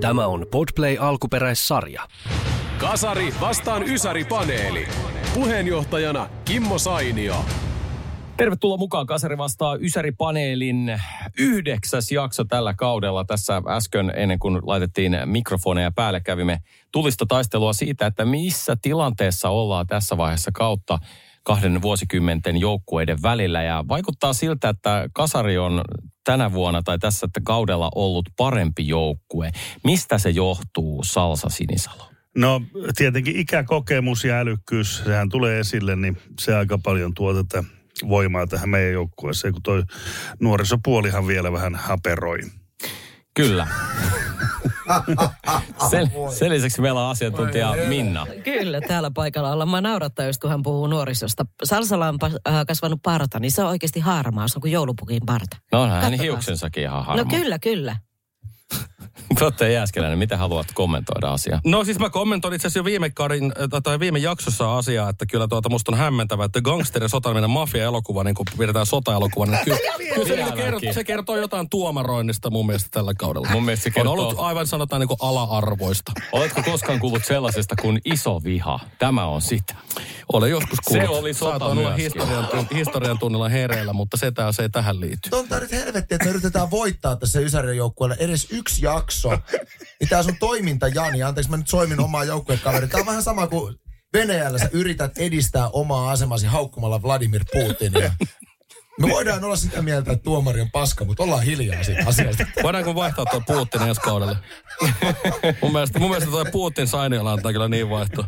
[0.00, 2.08] Tämä on Podplay alkuperäissarja.
[2.78, 4.88] Kasari vastaan Ysäri-paneeli.
[5.34, 7.44] Puheenjohtajana Kimmo Sainio.
[8.36, 11.00] Tervetuloa mukaan Kasari vastaa Ysäri-paneelin
[11.38, 13.24] yhdeksäs jakso tällä kaudella.
[13.24, 16.58] Tässä äsken ennen kuin laitettiin mikrofoneja päälle kävimme
[16.92, 20.98] tulista taistelua siitä, että missä tilanteessa ollaan tässä vaiheessa kautta
[21.48, 23.62] kahden vuosikymmenten joukkueiden välillä.
[23.62, 25.80] Ja vaikuttaa siltä, että Kasari on
[26.24, 29.50] tänä vuonna tai tässä kaudella ollut parempi joukkue.
[29.84, 32.04] Mistä se johtuu, Salsa Sinisalo?
[32.36, 32.62] No
[32.96, 37.64] tietenkin ikäkokemus ja älykkyys, sehän tulee esille, niin se aika paljon tuo tätä
[38.08, 39.82] voimaa tähän meidän joukkueeseen, kun toi
[40.40, 42.38] nuorisopuolihan vielä vähän haperoi.
[43.38, 43.66] Kyllä.
[45.90, 48.26] sen, sen lisäksi meillä on asiantuntija Minna.
[48.44, 49.68] Kyllä, täällä paikalla ollaan.
[49.68, 51.46] Mä naurattaa just, kun hän puhuu nuorisosta.
[51.64, 54.48] Salsalla on äh, kasvanut parta, niin se on oikeasti harmaa.
[54.48, 55.56] Se on kuin joulupukin parta.
[55.72, 57.24] No onhan hänen hiuksensakin ihan harmaa.
[57.24, 57.96] No kyllä, kyllä.
[59.38, 61.60] Totte Jääskeläinen, miten haluat kommentoida asiaa?
[61.64, 63.52] No siis mä kommentoin itse asiassa jo viime, karin,
[63.82, 68.24] tai viime jaksossa asiaa, että kyllä tuota musta on hämmentävä, että gangster ja sotaminen mafia-elokuva,
[68.24, 69.78] niin kun pidetään sota-elokuva, niin kyllä,
[70.14, 73.48] kyllä se, niin kertoo, se kertoo jotain tuomaroinnista mun mielestä tällä kaudella.
[73.50, 74.12] Mun mielestä se kertoo...
[74.12, 76.12] On ollut aivan sanotaan niin kuin ala-arvoista.
[76.32, 78.80] Oletko koskaan kuullut sellaisesta kuin iso viha?
[78.98, 79.74] Tämä on sitä.
[80.32, 81.06] Olen joskus kuullut.
[81.08, 85.00] Se oli sota Saatoin olla historian, historian tunnilla hereillä, mutta se, tää, se ei tähän
[85.00, 85.28] liity.
[85.32, 89.07] On tää nyt helvetti, että me yritetään voittaa tässä Ysärin joukkueella edes yksi jakso.
[90.00, 92.88] Niin tää sun toiminta, Jani, anteeksi mä nyt soimin omaa joukkuekaveria.
[92.88, 93.74] Tää on vähän sama kuin
[94.12, 98.12] Venäjällä sä yrität edistää omaa asemasi haukkumalla Vladimir Putinia.
[99.00, 102.46] Me voidaan olla sitä mieltä, että tuomari on paska, mutta ollaan hiljaa siitä asiasta.
[102.62, 104.36] Voidaanko vaihtaa tuo Putin ensi kaudelle?
[105.62, 108.24] mun mielestä, mun mielestä tuo Putin Sainiola antaa kyllä niin vaihto.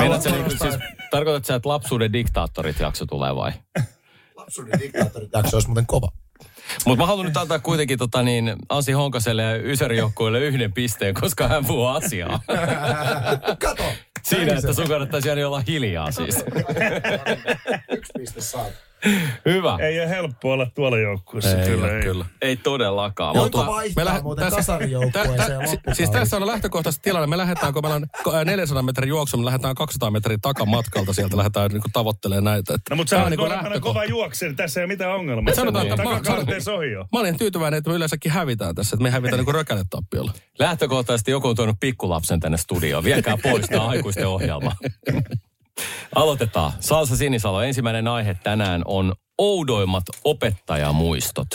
[0.00, 0.74] Meinaat sä, niin, siis,
[1.10, 3.52] tarkoitatko sä, että lapsuuden diktaattorit jakso tulee vai?
[4.36, 6.08] lapsuuden diktaattorit jakso olisi muuten kova.
[6.86, 11.48] Mutta mä haluan nyt antaa kuitenkin tota niin, Ansi Honkaselle ja Ysäri-joukkueelle yhden pisteen, koska
[11.48, 12.40] hän puhuu asiaa.
[13.66, 13.84] Kato!
[14.22, 16.36] Siinä, että sun kannattaisi jäädä olla hiljaa siis.
[17.96, 18.89] Yksi piste saatu.
[19.44, 19.78] Hyvä.
[19.80, 21.58] Ei ole helppo olla tuolla joukkueessa.
[21.60, 22.02] Ei kyllä, ei.
[22.02, 22.24] kyllä.
[22.42, 23.34] Ei todellakaan.
[23.34, 25.94] Voiko Mutta vaihtaa lähe- muuten tässä- kasarijoukkueeseen tä-?
[25.94, 27.26] Siis tässä on lähtökohtaisesti tilanne.
[27.26, 31.36] Me lähdetään, kun meillä on ko- 400 metrin juoksu, me lähdetään 200 metriä takamatkalta sieltä,
[31.36, 32.74] lähdetään niin tavoittelemaan näitä.
[32.74, 33.44] Että No mutta sä on niinku
[33.80, 35.50] kova, juoksen, tässä ei ole mitään ongelmaa.
[35.50, 36.20] Et sanotaan, että mä-
[36.92, 37.06] jo.
[37.12, 40.32] Mä olin tyytyväinen, että me yleensäkin hävitään tässä, että me hävitään niin kuin rökäletappiolla.
[40.58, 43.04] Lähtökohtaisesti joku on tuonut pikkulapsen tänne studioon.
[43.04, 44.72] Viekää pois tämä aikuisten ohjelma.
[46.14, 46.72] Aloitetaan.
[46.80, 51.48] Salsa Sinisalo, ensimmäinen aihe tänään on oudoimmat opettajamuistot.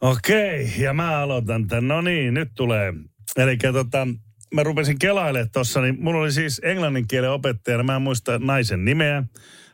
[0.00, 1.88] Okei, ja mä aloitan tämän.
[1.88, 2.92] No niin, nyt tulee.
[3.36, 4.06] Eli tota,
[4.54, 8.84] mä rupesin kelailemaan tuossa, niin mulla oli siis englannin kielen opettajana, mä en muista naisen
[8.84, 9.22] nimeä.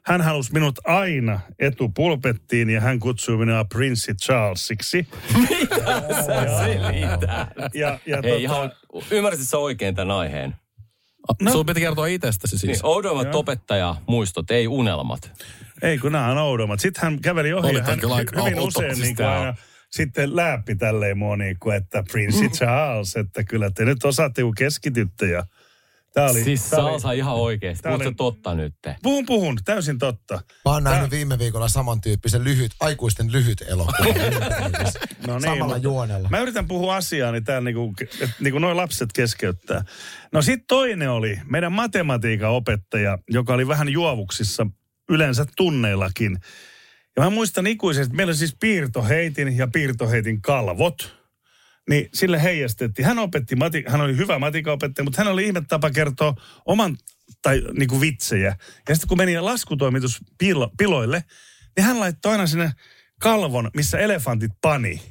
[0.04, 5.06] Hän halusi minut aina etupulpettiin ja hän kutsui minua Prince Charlesiksi.
[6.26, 7.50] Sä selität.
[7.74, 8.72] Ja, ja Hei, tota, ihan,
[9.10, 10.56] ymmärsit sä oikein tämän aiheen?
[11.40, 11.52] No.
[11.52, 12.82] Sun piti kertoa itsestäsi siis.
[12.82, 15.32] Niin, oudoimmat opettajamuistot, ei unelmat.
[15.82, 16.80] ei kun nämä on oudommat.
[16.80, 17.98] Sitten hän käveli ohi ja Oli hän
[18.44, 18.66] hyvin outo.
[18.66, 19.54] usein niin kuin aina
[19.90, 24.54] sitten läppi tälleen mua niin kuin, että Prince Charles, että kyllä te nyt osaatte kun
[24.54, 25.44] keskitytte ja
[26.14, 27.82] Tää oli, Siis tää oli- Salsa ihan oikeesti.
[27.82, 28.74] tää Puhutko oli- totta nyt?
[29.02, 30.34] Puhun, puhun, täysin totta.
[30.64, 33.96] Mä oon nähnyt viime viikolla samantyyppisen lyhyt, aikuisten lyhyt elokuva.
[35.26, 36.28] No niin, Samalla mutta juonella.
[36.28, 39.84] Mä yritän puhua asiaa, niin täällä niinku, että niinku noin lapset keskeyttää.
[40.32, 44.66] No sit toinen oli meidän matematiikan opettaja, joka oli vähän juovuksissa
[45.08, 46.38] yleensä tunneillakin.
[47.16, 51.17] Ja mä muistan ikuisesti, että meillä oli siis piirtoheitin ja piirtoheitin kalvot.
[51.88, 53.06] Niin sille heijastettiin.
[53.06, 56.34] Hän opetti, mati, hän oli hyvä matikaopettaja, mutta hän oli ihme tapa kertoa
[56.66, 56.96] oman
[57.42, 58.56] tai niinku vitsejä.
[58.88, 61.24] Ja sitten kun meni laskutoimitus pilo, piloille,
[61.76, 62.72] niin hän laittoi aina sinne
[63.20, 65.02] kalvon, missä elefantit pani.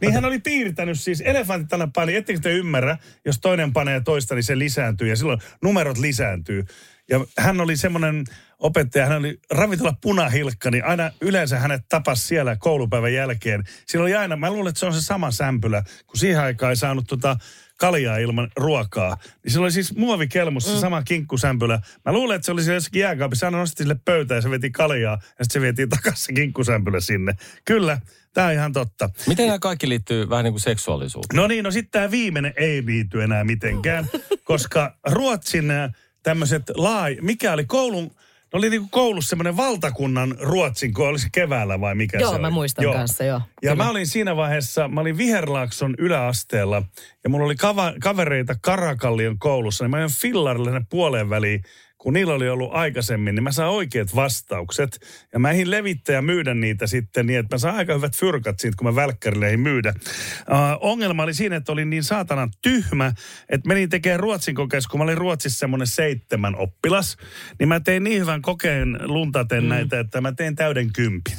[0.00, 4.34] Niin hän oli piirtänyt siis, elefantit aina pani, ettekö te ymmärrä, jos toinen panee toista,
[4.34, 6.64] niin se lisääntyy ja silloin numerot lisääntyy.
[7.10, 8.24] Ja hän oli semmoinen
[8.58, 13.64] opettaja, hän oli ravintola punahilkka, niin aina yleensä hänet tapasi siellä koulupäivän jälkeen.
[13.86, 16.76] Siinä oli aina, mä luulen, että se on se sama sämpylä, kun siihen aikaan ei
[16.76, 17.36] saanut tota
[17.78, 19.16] kaljaa ilman ruokaa.
[19.44, 20.80] Niin sillä oli siis muovikelmussa mm.
[20.80, 21.80] sama kinkkusämpylä.
[22.04, 23.46] Mä luulen, että se oli siellä jossakin jääkaapissa.
[23.46, 25.18] Hän nosti sille pöytään ja se veti kaljaa.
[25.38, 27.34] Ja sitten se vietiin takaisin se kinkkusämpylä sinne.
[27.64, 28.00] Kyllä,
[28.34, 29.10] tämä on ihan totta.
[29.26, 31.36] Miten nämä kaikki liittyy vähän niin kuin seksuaalisuuteen?
[31.36, 34.06] No niin, no sitten tämä viimeinen ei liity enää mitenkään,
[34.44, 35.92] koska Ruotsin äh,
[36.22, 37.16] tämmöiset laaj...
[37.20, 38.10] Mikä oli koulun...
[38.52, 42.38] No oli niinku koulussa semmoinen valtakunnan ruotsin, kun oli se keväällä vai mikä Joo, se
[42.38, 42.54] mä oli?
[42.54, 43.38] muistan kanssa, joo.
[43.38, 43.84] Ja Kyllä.
[43.84, 46.82] mä olin siinä vaiheessa, mä olin Viherlaakson yläasteella
[47.24, 51.62] ja mulla oli kava, kavereita Karakallion koulussa, niin mä olin fillarille ne puoleen väliin,
[51.98, 55.00] kun niillä oli ollut aikaisemmin, niin mä saan oikeat vastaukset.
[55.32, 58.60] Ja mä ehdin levittää ja myydä niitä sitten niin, että mä saan aika hyvät fyrkat
[58.60, 59.94] siitä, kun mä välkkärille ehdin myydä.
[59.98, 63.12] Uh, ongelma oli siinä, että olin niin saatanan tyhmä,
[63.48, 67.16] että menin tekemään ruotsin kokeessa, kun mä olin Ruotsissa semmoinen seitsemän oppilas,
[67.58, 69.68] niin mä tein niin hyvän kokeen luntaten mm.
[69.68, 71.38] näitä, että mä tein täyden kympin.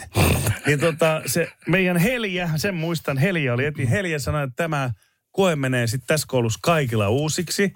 [0.66, 4.92] niin tota, se meidän Helja, sen muistan, Helja oli, että Helja sanoi, että tämä
[5.32, 7.74] koe menee sitten tässä koulussa kaikilla uusiksi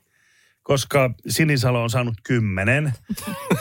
[0.63, 2.93] koska Sinisalo on saanut kymmenen.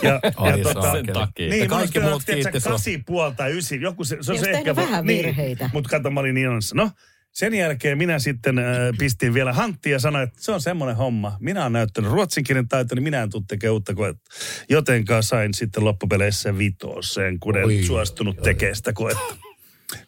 [0.03, 1.05] Ja, Ai tota, saakeli.
[1.05, 1.49] sen takia.
[1.49, 2.73] Niin, Ja kaikki muut kiitti sua.
[2.73, 3.81] kasi puolta ysi.
[3.81, 4.77] Joku se, se on Niin, se ehkä...
[4.77, 5.65] vähän virheitä.
[5.65, 6.49] Niin, mutta kato, mä olin niin.
[6.75, 6.91] No,
[7.33, 8.65] sen jälkeen minä sitten äh,
[8.99, 11.37] pistin vielä hanttia ja sanoin, että se on semmoinen homma.
[11.41, 14.23] Minä olen näyttänyt ruotsinkielen taito, niin minä en tule tekemään uutta koetta.
[14.69, 19.37] Jotenka sain sitten loppupeleissä vitoseen, kun en Oi, suostunut tekemään sitä koetta.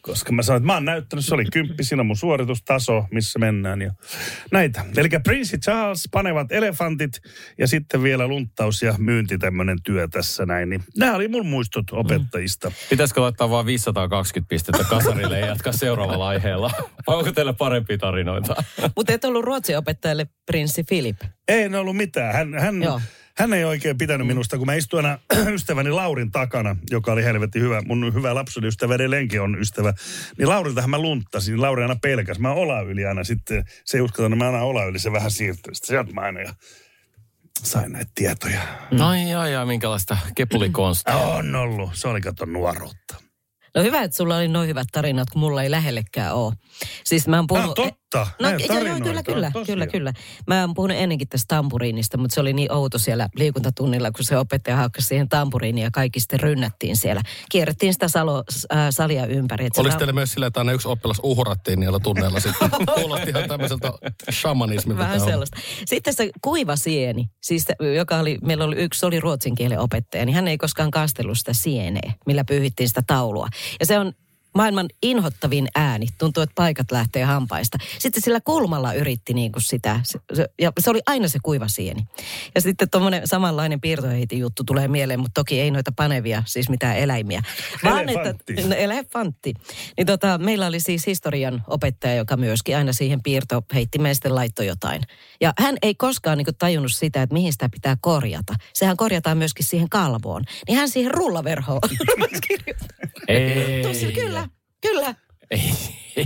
[0.01, 3.39] Koska mä sanoin, että mä oon näyttänyt, se oli kymppi, siinä on mun suoritustaso, missä
[3.39, 3.91] mennään ja
[4.51, 4.85] näitä.
[4.97, 7.21] Eli Prince Charles, panevat elefantit
[7.57, 10.69] ja sitten vielä lunttaus ja myynti tämmöinen työ tässä näin.
[10.69, 12.71] Niin nämä oli mun muistot opettajista.
[12.89, 16.71] Pitäisikö laittaa vain 520 pistettä kasarille ja jatkaa seuraavalla aiheella?
[17.07, 18.63] Vai onko teillä parempia tarinoita?
[18.95, 21.21] Mutta et ollut ruotsin opettajalle prinssi Filip.
[21.47, 22.33] Ei ne ollut mitään.
[22.33, 23.01] Hän, hän, Joo.
[23.37, 25.19] Hän ei oikein pitänyt minusta, kun mä istuin aina
[25.55, 27.81] ystäväni Laurin takana, joka oli helvetti hyvä.
[27.81, 29.93] Mun hyvä lapsuuden ystävä edelleenkin on ystävä.
[30.37, 31.51] Niin Lauriltahan mä lunttasin.
[31.51, 32.39] Niin Lauri aina pelkäs.
[32.39, 33.65] Mä ola yli aina sitten.
[33.85, 34.99] Se ei uskaltanut, mä aina ola yli.
[34.99, 35.75] Se vähän siirtyi.
[35.75, 36.53] Sitten sieltä mä aina ja
[37.63, 38.61] sain näitä tietoja.
[38.99, 41.17] Ai ai ai, minkälaista kepulikonstia.
[41.37, 41.89] On ollut.
[41.93, 43.15] Se oli kato nuoruutta.
[43.75, 46.53] No hyvä, että sulla oli noin hyvät tarinat, kun mulla ei lähellekään ole.
[47.03, 47.79] Siis mä oon puhunut...
[47.79, 48.43] on totta.
[48.43, 49.73] No, joo, joo, kyllä, kyllä, tosia.
[49.75, 50.13] kyllä, kyllä.
[50.47, 54.37] Mä oon puhunut ennenkin tästä tampuriinista, mutta se oli niin outo siellä liikuntatunnilla, kun se
[54.37, 57.21] opettaja haakkasi siihen tampuriiniin ja kaikki sitten rynnättiin siellä.
[57.49, 59.67] Kierrettiin sitä salo, äh, salia ympäri.
[59.77, 62.69] Oliko tam- teillä myös silleen, että aina yksi oppilas uhrattiin niillä tunneilla sitten?
[63.01, 63.93] Kuulosti ihan tämmöiseltä
[64.31, 65.03] shamanismilta.
[65.03, 65.57] Vähän sellaista.
[65.85, 70.25] Sitten se kuiva sieni, siis se, joka oli, meillä oli yksi, oli ruotsin kielen opettaja,
[70.25, 73.47] niin hän ei koskaan kastellut sitä sieneä, millä pyyhittiin sitä taulua.
[73.79, 74.13] Ja se on
[74.55, 76.07] maailman inhottavin ääni.
[76.17, 77.77] Tuntuu, että paikat lähtee hampaista.
[77.99, 79.99] Sitten sillä kulmalla yritti niin kuin sitä.
[80.03, 82.07] Se, se, ja se oli aina se kuiva sieni.
[82.55, 86.97] Ja sitten tuommoinen samanlainen piirtoheitin juttu tulee mieleen, mutta toki ei noita panevia, siis mitään
[86.97, 87.41] eläimiä.
[87.83, 88.53] Elefantti.
[88.53, 89.53] Että, no, elefantti.
[89.97, 95.01] Niin tota, meillä oli siis historian opettaja, joka myöskin aina siihen piirtoheittimeen sitten laittoi jotain.
[95.41, 98.53] Ja hän ei koskaan niin kuin, tajunnut sitä, että mihin sitä pitää korjata.
[98.73, 100.43] Sehän korjataan myöskin siihen kalvoon.
[100.67, 101.81] Niin hän siihen rullaverhoon.
[103.27, 103.83] Ei.
[103.83, 104.44] Tosi, kyllä,
[104.87, 105.15] kyllä.
[105.51, 105.71] Ei.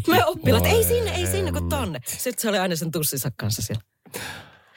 [0.07, 1.99] Me oppilat, ei sinne, ei sinne kuin tonne.
[2.05, 3.81] Sitten se oli aina sen tussinsa kanssa siellä.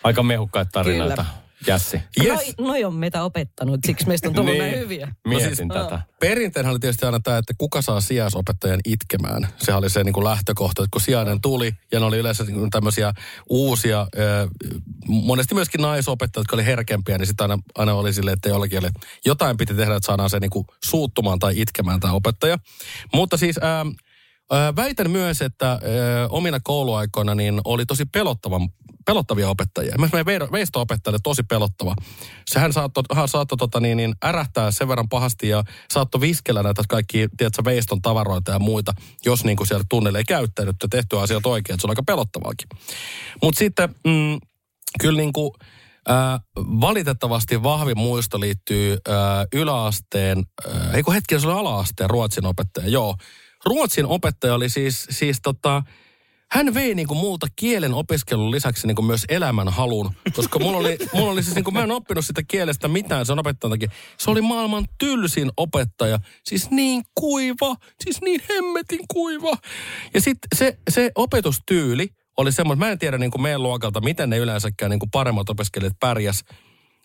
[0.04, 1.24] Aika mehukkaita tarinoita.
[1.24, 1.42] Kyllä.
[1.66, 2.00] Jässi.
[2.24, 2.28] Yes.
[2.58, 5.08] Noi, noi on meitä opettanut, siksi meistä on tullut näin hyviä.
[5.26, 6.02] Mietin No siis- tätä.
[6.20, 9.48] Perinteenä oli tietysti aina tämä, että kuka saa sijaisopettajan itkemään.
[9.58, 12.58] Se oli se niin kuin lähtökohta, että kun sijainen tuli ja ne oli yleensä niin
[12.58, 13.12] kuin tämmöisiä
[13.48, 14.48] uusia, äh,
[15.08, 18.88] monesti myöskin naisopettajat, jotka oli herkempiä, niin sitten aina, aina oli silleen, että jollakin oli,
[19.24, 22.58] jotain piti tehdä, että saadaan se niin kuin suuttumaan tai itkemään tämä opettaja.
[23.14, 23.88] Mutta siis ähm,
[24.52, 25.80] äh, väitän myös, että äh,
[26.28, 28.68] omina kouluaikoina niin oli tosi pelottavan
[29.06, 29.94] pelottavia opettajia.
[29.98, 31.94] Myös meidän veido- veisto-opettaja oli tosi pelottava.
[32.46, 36.82] Sehän saattoi, hän saattoi tota, niin, niin, ärähtää sen verran pahasti ja saattoi viskellä näitä
[36.88, 38.92] kaikki, tiedätkö, veiston tavaroita ja muita,
[39.24, 41.80] jos niin kuin siellä tunnille ei käyttänyt ja tehty asiat oikein.
[41.80, 42.68] Se on aika pelottavaakin.
[43.42, 44.38] Mutta sitten mm,
[45.00, 45.52] kyllä niin kuin,
[46.10, 49.14] Äh, valitettavasti vahvin muisto liittyy äh,
[49.52, 53.16] yläasteen, äh, ei kun hetki, se oli ala-asteen ruotsin opettaja, joo.
[53.64, 55.82] Ruotsin opettaja oli siis, siis tota,
[56.52, 61.32] hän vei niinku multa kielen opiskelun lisäksi niinku myös elämän halun, koska mulla oli, mulla
[61.32, 63.88] oli siis niinku, mä en oppinut sitä kielestä mitään sen opettajan takia.
[64.18, 69.52] Se oli maailman tylsin opettaja, siis niin kuiva, siis niin hemmetin kuiva.
[70.14, 74.38] Ja sitten se, se opetustyyli oli semmoinen, mä en tiedä niinku meidän luokalta, miten ne
[74.38, 76.44] yleensäkään niinku paremmat opiskelijat pärjäs.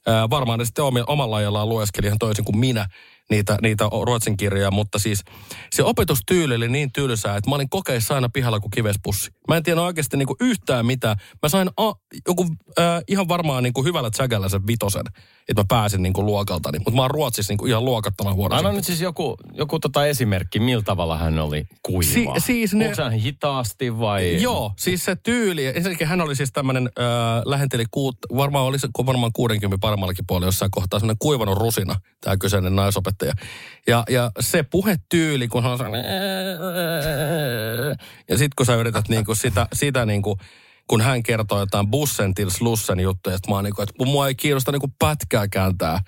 [0.07, 2.87] Ää, varmaan ne sitten omalla ajallaan lueskeli ihan toisin kuin minä.
[3.29, 5.23] Niitä, niitä ruotsin kirjoja, mutta siis
[5.71, 9.31] se opetustyyli oli niin tylsää, että mä olin kokeissa aina pihalla kuin kivespussi.
[9.47, 11.17] Mä en tiedä oikeasti niinku yhtään mitään.
[11.43, 11.93] Mä sain a,
[12.27, 12.45] joku
[12.79, 15.03] äh, ihan varmaan niinku hyvällä tsägällä sen vitosen,
[15.49, 16.79] että mä pääsin niinku luokaltani.
[16.79, 18.55] Mutta mä oon Ruotsissa niinku ihan luokattoman huono.
[18.55, 22.11] Anna nyt siis joku, joku tota esimerkki, millä tavalla hän oli kuiva.
[22.11, 24.41] Si- siis ne- Onko hän hitaasti vai?
[24.41, 25.65] Joo, siis se tyyli.
[25.65, 27.05] Ensinnäkin hän oli siis tämmöinen, äh,
[27.45, 32.37] lähenteli kuut, varmaan oli se varmaan 60 paremmallakin puolella jossain kohtaa, semmoinen kuivanut rusina, tämä
[32.37, 33.16] kyseinen naisopettaja.
[33.87, 35.79] Ja, ja se puhetyyli, kun on
[38.29, 40.37] ja sitten kun sä yrität niinku sitä, sitä niinku,
[40.87, 44.71] kun hän kertoo jotain bussen slussen juttuja, että mä oon niinku, että mua ei kiinnosta
[44.71, 45.99] niinku pätkääkään tää.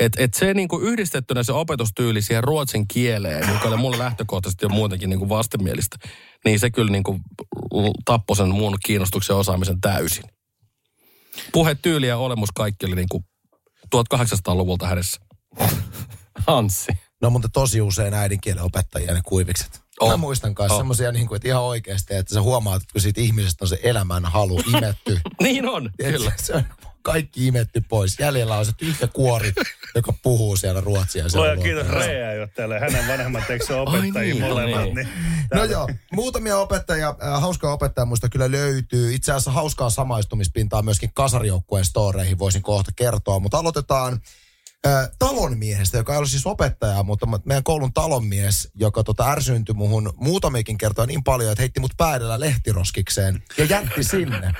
[0.00, 4.68] Että et se niinku yhdistettynä se opetustyyli siihen ruotsin kieleen, joka oli mulle lähtökohtaisesti jo
[4.68, 5.96] muutenkin niinku vastenmielistä,
[6.44, 7.20] niin se kyllä niinku
[8.04, 10.24] tappoi sen muun kiinnostuksen osaamisen täysin.
[11.52, 13.24] Puhetyyli ja olemus kaikki oli niinku
[13.96, 15.20] 1800-luvulta hänessä.
[16.46, 16.92] Hanssi.
[17.22, 19.80] No mutta tosi usein äidinkielen opettajia ne kuivikset.
[20.00, 20.10] Oh.
[20.10, 20.80] Mä muistan kanssa Oh.
[20.80, 23.80] semmoisia, niin kuin, että ihan oikeasti, että sä huomaat, että kun siitä ihmisestä on se
[23.82, 25.20] elämän halu imetty.
[25.42, 26.32] niin on, Tiedätkö, kyllä.
[26.42, 26.64] Se on
[27.02, 28.18] kaikki imetty pois.
[28.18, 29.52] Jäljellä on se tyhjä kuori,
[29.94, 31.28] joka puhuu siellä ruotsia.
[31.28, 31.86] siellä Luoja kiitos.
[31.88, 32.80] Rea jo täällä.
[32.80, 34.82] Hänen vanhemmat eikö se opettajia niin, molemmat.
[34.82, 34.94] niin.
[34.94, 35.08] Niin.
[35.54, 39.14] No joo, muutamia opettajia, äh, hauskaa opettajaa muista kyllä löytyy.
[39.14, 43.38] Itse asiassa hauskaa samaistumispintaa myöskin kasarijoukkueen storeihin voisin kohta kertoa.
[43.38, 44.20] Mutta aloitetaan
[45.18, 50.78] talonmiehestä, joka ei ole siis opettaja, mutta meidän koulun talonmies, joka tota ärsyyntyi muhun muutamiakin
[50.78, 54.52] kertoa niin paljon, että heitti mut päädellä lehtiroskikseen ja jätti sinne.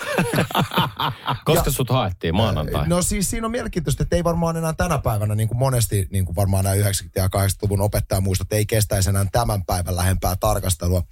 [1.45, 2.89] Koska Ja- sut haettiin maanantai?
[2.89, 6.25] No siis siinä on mielenkiintoista, että ei varmaan enää tänä päivänä, niin kuin monesti niin
[6.25, 6.79] kuin varmaan nämä 90-
[7.17, 11.03] ja 80-luvun opettajamuistot, ei kestäisi enää tämän päivän lähempää tarkastelua.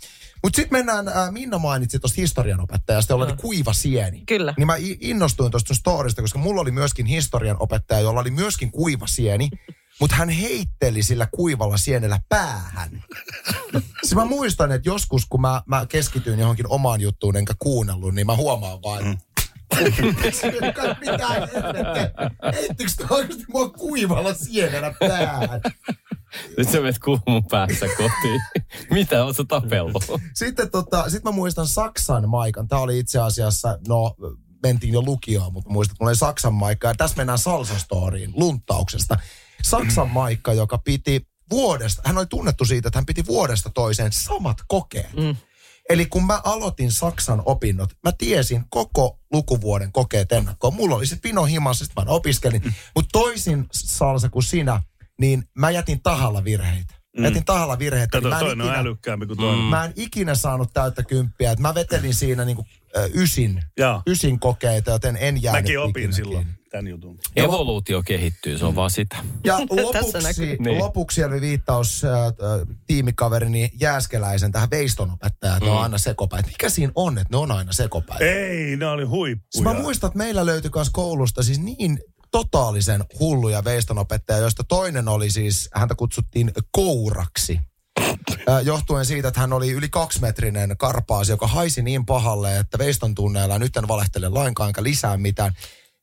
[0.45, 4.23] Mutta sitten mennään, äh, Minna mainitsi tuosta historianopettajasta, jolla oli kuiva sieni.
[4.27, 4.55] Kyllä.
[4.59, 9.49] Niin mä innostuin tuosta storista, koska mulla oli myöskin historianopettaja, jolla oli myöskin kuiva sieni,
[10.01, 13.05] mutta hän heitteli sillä kuivalla sienellä päähän.
[14.03, 18.27] Siis mä muistan, että joskus kun mä, mä keskityin johonkin omaan juttuun enkä kuunnellut, niin
[18.27, 19.19] mä huomaan vaan, mm.
[21.01, 22.11] mitä helvettiä?
[22.53, 25.61] Heittikö toi oikeasti mua kuivalla sienellä päähän?
[26.59, 28.41] Nyt sä menet kuumun päässä kotiin.
[28.91, 30.05] Mitä, oot sä tapellut?
[30.35, 32.69] Sitten tota, sit mä muistan Saksan maikan.
[32.69, 34.15] Tämä oli itse asiassa, no
[34.63, 36.89] mentiin jo lukioon, mutta muistan, että mulla oli Saksan maikka.
[36.89, 39.19] Ja tässä mennään salsastoriin, lunttauksesta.
[39.63, 44.59] Saksan maikka, joka piti vuodesta, hän oli tunnettu siitä, että hän piti vuodesta toiseen samat
[44.69, 45.13] kokeet.
[45.17, 45.37] Mm.
[45.89, 50.75] Eli kun mä aloitin Saksan opinnot, mä tiesin koko lukuvuoden kokeet ennakkoon.
[50.75, 52.63] Mulla oli se pino himassa, sit mä opiskelin.
[52.65, 52.73] Mm.
[52.95, 54.83] Mutta toisin salsa kuin sinä,
[55.21, 56.95] niin mä jätin tahalla virheitä.
[57.19, 58.11] Mä jätin tahalla virheitä.
[58.21, 59.65] Kato, niin mä en toinen on ikinä- älykkäämpi kuin toinen.
[59.65, 61.51] Mä en ikinä saanut täyttä kymppiä.
[61.53, 62.67] Et mä vetelin siinä niinku,
[62.97, 63.63] ö, ysin,
[64.07, 67.19] ysin kokeita, joten en jäänyt Mäkin opin ikinä silloin tämän jutun.
[67.37, 69.17] Evoluutio kehittyy, se on vaan sitä.
[69.45, 70.57] Ja lopuksi.
[70.59, 70.79] Niin.
[70.79, 72.11] lopuksi oli viittaus äh,
[72.87, 75.73] tiimikaverini Jääskeläisen tähän veistonopettajaan, että mm.
[75.73, 76.47] ne on aina sekopäät.
[76.47, 78.21] Mikä siinä on, että ne on aina sekopäät?
[78.21, 79.63] Ei, ne oli Siis huippuja.
[79.65, 81.99] mä muistan, että meillä löytyi myös koulusta siis niin
[82.35, 87.61] totaalisen hulluja veistonopettajia, joista toinen oli siis, häntä kutsuttiin kouraksi.
[88.63, 93.59] Johtuen siitä, että hän oli yli kaksimetrinen karpaasi, joka haisi niin pahalle, että veiston tunneilla,
[93.59, 95.53] nyt en valehtele lainkaan, enkä lisää mitään.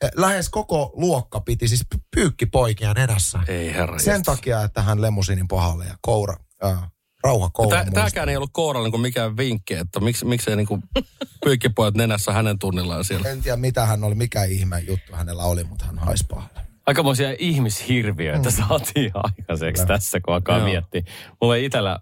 [0.03, 3.39] Äh, Lähes koko luokka piti siis py- pyykkipoikia nenässä.
[3.47, 3.99] Ei herra.
[3.99, 6.35] Sen takia, että hän lemusinin pahalle ja koura,
[6.65, 6.91] äh,
[7.23, 7.83] rauha koura.
[7.83, 10.67] Tää, tääkään ei ollut kouralla niin mikään vinkki, että miksi, miksei niin
[11.43, 13.29] pyykkipojat nenässä hänen tunnillaan siellä.
[13.29, 16.61] En tiedä, mitä hän oli, mikä ihme juttu hänellä oli, mutta hän haisi pahalle.
[16.85, 18.55] Aikamoisia ihmishirviöitä mm.
[18.55, 20.67] saatiin aikaiseksi tässä, kun alkaa Joo.
[20.67, 21.01] miettiä.
[21.41, 21.99] Mulla ei itsellä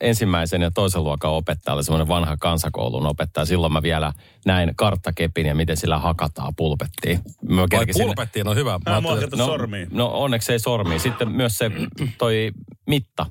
[0.00, 3.44] ensimmäisen ja toisen luokan opettaja oli semmoinen vanha kansakoulun opettaja.
[3.44, 4.12] Silloin mä vielä
[4.46, 7.20] näin karttakepin ja miten sillä hakataan pulpettiin.
[7.48, 8.70] Mä Vai pulpettiin on hyvä.
[8.70, 9.88] Mä ajattelin, kato sormiin.
[9.90, 10.98] No onneksi ei sormi.
[10.98, 11.70] Sitten myös se
[12.18, 12.50] toi
[12.86, 13.26] mitta.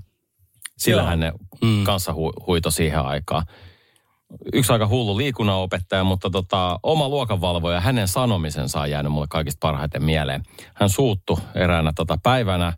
[0.80, 1.84] Sillähän ne Mm.
[1.84, 3.44] kanssa hu- huito siihen aikaan.
[4.54, 10.04] Yksi aika hullu liikunnanopettaja, mutta tota, oma luokanvalvoja, hänen sanomisensa on jäänyt mulle kaikista parhaiten
[10.04, 10.44] mieleen.
[10.74, 12.74] Hän suuttu eräänä tota päivänä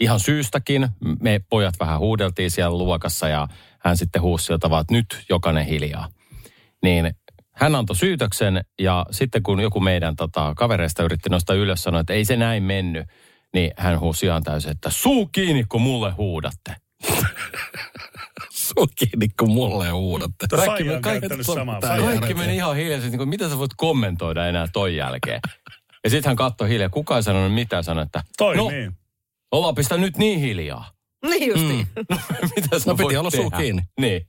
[0.00, 0.88] ihan syystäkin.
[1.20, 3.48] Me pojat vähän huudeltiin siellä luokassa ja
[3.80, 6.08] hän sitten huusi sieltä vaan, että nyt jokainen hiljaa.
[6.82, 7.14] Niin
[7.54, 12.12] hän antoi syytöksen ja sitten kun joku meidän tota, kavereista yritti nostaa ylös sanoa, että
[12.12, 13.06] ei se näin mennyt,
[13.54, 16.76] niin hän huusi ihan täysin, että suu kiinni, kun mulle huudatte.
[18.50, 20.46] Suu kiinni, kun mulle huudatte.
[20.56, 21.80] Kaikki, on kaikki, samaa.
[21.80, 25.40] kaikki meni ihan hiljaisesti, niin kuin, mitä sä voit kommentoida enää ton jälkeen.
[26.04, 28.92] Ja sitten hän katsoi hiljaa, kukaan ei sanonut mitään, sanoi, että Toi no, niin.
[29.52, 30.90] ollaan pistä nyt niin hiljaa.
[31.26, 31.86] Niin justiin.
[32.56, 33.82] mitä sä No piti voit olla suu kiinni.
[34.00, 34.26] Niin.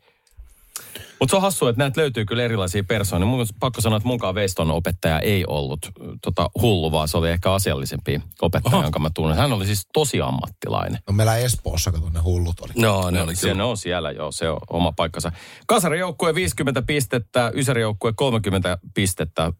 [1.20, 3.26] Mutta se on hassua, että näitä löytyy kyllä erilaisia persoonia.
[3.26, 5.80] Mun pakko sanoa, että munkaan Veiston opettaja ei ollut
[6.22, 9.38] tota, hullu, vaan se oli ehkä asiallisempi opettaja, jonka mä tunnen.
[9.38, 11.00] Hän oli siis tosi ammattilainen.
[11.08, 12.72] No meillä Espoossa, kato ne hullut oli.
[12.76, 15.32] No, ne oli Se ne on siellä, joo, se on oma paikkansa.
[15.68, 19.54] Kasarijoukkue 50 pistettä, Ysärijoukkue 30 pistettä.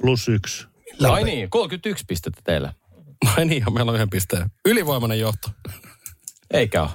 [0.00, 0.66] Plus yksi.
[1.08, 2.72] Ai niin, 31 pistettä teillä.
[3.24, 4.50] No niin, meillä on yhden pisteen.
[4.64, 5.50] Ylivoimainen johto.
[6.50, 6.90] Eikä ole.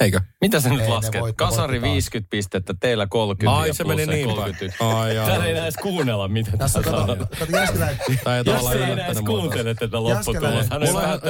[0.00, 0.20] Eikö?
[0.40, 1.20] Mitä se nyt Ei, lasket?
[1.20, 1.92] voitti- Kasari voitti taas.
[1.92, 4.36] 50 pistettä, teillä 30 Ai, se meni niin päin.
[4.36, 4.84] 31.
[4.84, 5.26] Ai, jaa.
[5.26, 7.16] Täällä ei edes kuunnella, mitä Tässä tässä
[7.52, 7.88] Jääskelä,
[8.24, 10.58] Tää ei tavallaan edes kuuntele tätä Jääskeläinen.
[10.58, 10.78] lopputulosta.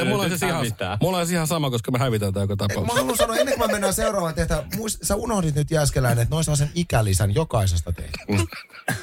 [0.05, 0.99] Mulla on, on siis ihan, mitään.
[1.01, 3.01] mulla on ihan sama, koska me hävitään tää joka Mä tapauksessa.
[3.01, 4.65] haluan sanoa, ennen kuin me mennään seuraavaan tehtävään,
[5.03, 8.19] sä unohdit nyt Jääskeläinen, että noin saa sen ikälisän jokaisesta teistä.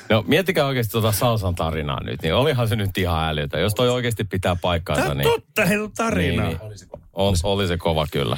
[0.09, 3.59] No miettikää oikeasti tuota Salsan tarinaa nyt, niin olihan se nyt ihan älytä.
[3.59, 6.43] Jos toi oikeasti pitää paikkaansa, Tämä on niin, totta, heillä on tarina.
[6.43, 8.37] niin, niin on, oli se kova kyllä.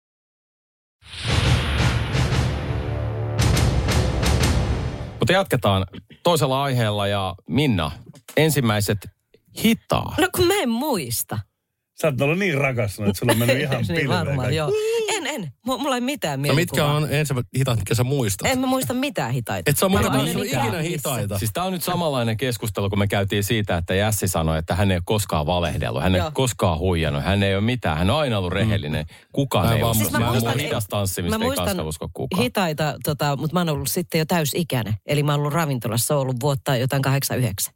[5.31, 5.85] Mutta jatketaan
[6.23, 7.91] toisella aiheella ja Minna,
[8.37, 8.97] ensimmäiset
[9.63, 10.15] hitaa.
[10.19, 11.39] No kun mä en muista.
[12.01, 14.09] Sä oot ollut niin rakastunut, että sulla on mennyt ihan niin pilveen.
[14.09, 14.55] varmaan, kaikki.
[14.55, 14.71] joo.
[15.15, 15.41] En, en.
[15.41, 16.95] M- mulla ei mitään No mitkä mielikuvaa.
[16.95, 18.51] on ensimmäiset hitaat, mitkä sä muistat?
[18.51, 19.71] En mä muista mitään hitaita.
[19.71, 21.39] Et sä ole aina ikinä hitaita.
[21.39, 24.91] Siis tämä on nyt samanlainen keskustelu, kun me käytiin siitä, että Jässi sanoi, että hän
[24.91, 26.25] ei ole koskaan valehdellut, hän ei Joo.
[26.25, 29.05] ole koskaan huijannut, hän ei ole mitään, hän on aina ollut rehellinen.
[29.31, 29.93] Kukaan Mä ei usko.
[29.93, 32.43] Siis mä Mä muistan- hidas tanssimista mä ei muistan kaskaan usko kukaan.
[32.43, 34.93] hitaita, tota, mutta mä oon ollut sitten jo täysikäinen.
[35.05, 37.73] Eli mä oon ollut ravintolassa ollut vuotta jotain 89,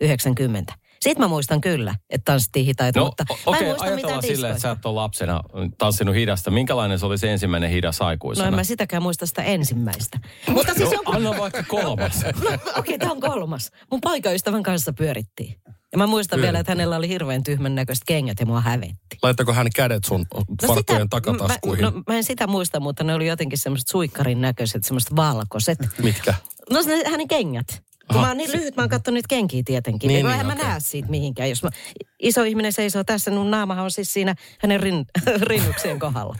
[0.00, 0.72] 90.
[1.00, 4.16] Sitten mä muistan kyllä, että tanssittiin hitaita, No mutta o- mä en okei, muista ajatellaan
[4.16, 5.40] mitään silleen, että sä et ole lapsena
[5.78, 6.50] tanssinut hidasta.
[6.50, 8.48] Minkälainen se oli se ensimmäinen hidas No aikuisena?
[8.48, 10.18] en mä sitäkään muista sitä ensimmäistä.
[10.48, 11.16] Mutta siis no, jonkun...
[11.16, 12.22] anna vaikka kolmas.
[12.24, 13.70] No okei, okay, tämä on kolmas.
[13.90, 15.60] Mun poikaystävän kanssa pyörittiin.
[15.92, 19.18] Ja mä muistan vielä, että hänellä oli hirveän tyhmän näköiset kengät ja mua hävetti.
[19.22, 20.26] Laittako hän kädet sun
[20.66, 21.84] farkkujen takataskuihin?
[21.84, 25.78] Mä, no, mä en sitä muista, mutta ne oli jotenkin semmoiset suikkarin näköiset, semmoiset valkoiset.
[26.02, 26.34] Mitkä?
[26.70, 27.82] No ne, hänen kengät.
[28.12, 30.08] Kun mä oon niin lyhyt, mä oon katsonut niitä kenkiä tietenkin.
[30.08, 30.64] Niin, Niin, niin, niin, mä okei.
[30.64, 31.48] näe siitä mihinkään.
[31.48, 31.70] Jos mä,
[32.18, 35.06] iso ihminen seisoo tässä, niin naamahan on siis siinä hänen rin,
[35.40, 36.36] rinnuksien kohdalla.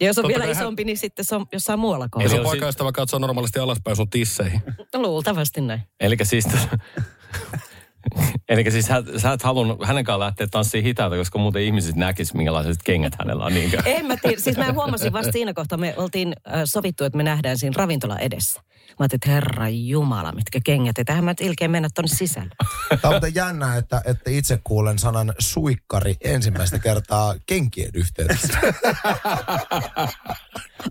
[0.00, 2.30] Ja jos on Totta vielä hän- isompi, niin sitten se on jossain muualla kohdalla.
[2.30, 4.60] sun Eli on poikaystävä katsoo normaalisti alaspäin sun tisseihin.
[4.94, 5.80] No, luultavasti näin.
[6.00, 6.44] Eli siis...
[8.50, 12.34] Eli siis sä, sä et halunnut hänen kanssaan lähteä tanssiin hitaita, koska muuten ihmiset näkis,
[12.34, 13.54] minkälaiset kengät hänellä on.
[13.54, 13.82] Niinkö?
[13.84, 14.40] En mä tiedä.
[14.40, 18.18] Siis mä huomasin vasta siinä kohtaa, me oltiin äh, sovittu, että me nähdään siinä ravintola
[18.18, 18.60] edessä.
[18.60, 20.98] Mä ajattelin, että herra jumala, mitkä kengät.
[20.98, 22.50] Ja tähän mä ilkeä mennä tonne sisälle.
[23.02, 28.58] Tämä on jännää, että, että itse kuulen sanan suikkari ensimmäistä kertaa kenkien yhteydessä.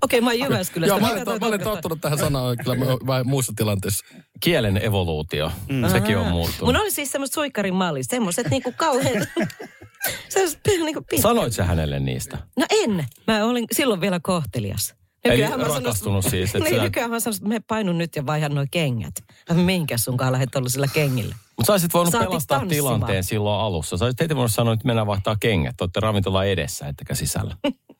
[0.02, 0.91] Okei, mä oon Jyväskylästä.
[0.91, 4.06] Joo, mä toi mä olen tottunut tähän sanaan kyllä mä- vähän muissa tilanteissa.
[4.39, 5.89] Kielen evoluutio, mm.
[5.89, 6.73] sekin on muuttunut.
[6.73, 9.28] Mun oli siis semmoista suikkarin mallia, semmoiset niinku kauhean...
[10.30, 11.21] semmoiset niinku pit...
[11.21, 12.38] Sanoit sä hänelle niistä?
[12.58, 13.06] No en.
[13.28, 14.95] Mä olin silloin vielä kohtelias.
[15.25, 18.15] Eli mä sanoin- rakastunut siis, että niin, sä- nykyään mä sanoin, että me painun nyt
[18.15, 19.13] ja vaihan noi kengät.
[19.49, 21.36] Mä minkäs sunkaan lähdet sillä kengillä.
[21.58, 22.95] Mutta sä olisit voinut Saati pelastaa tanssimaan.
[22.95, 23.97] tilanteen silloin alussa.
[23.97, 25.78] Sä olisit heti voinut sanoa, että mennään vaihtaa kengät.
[25.78, 27.56] Te olette ravintola edessä, ettekä sisällä.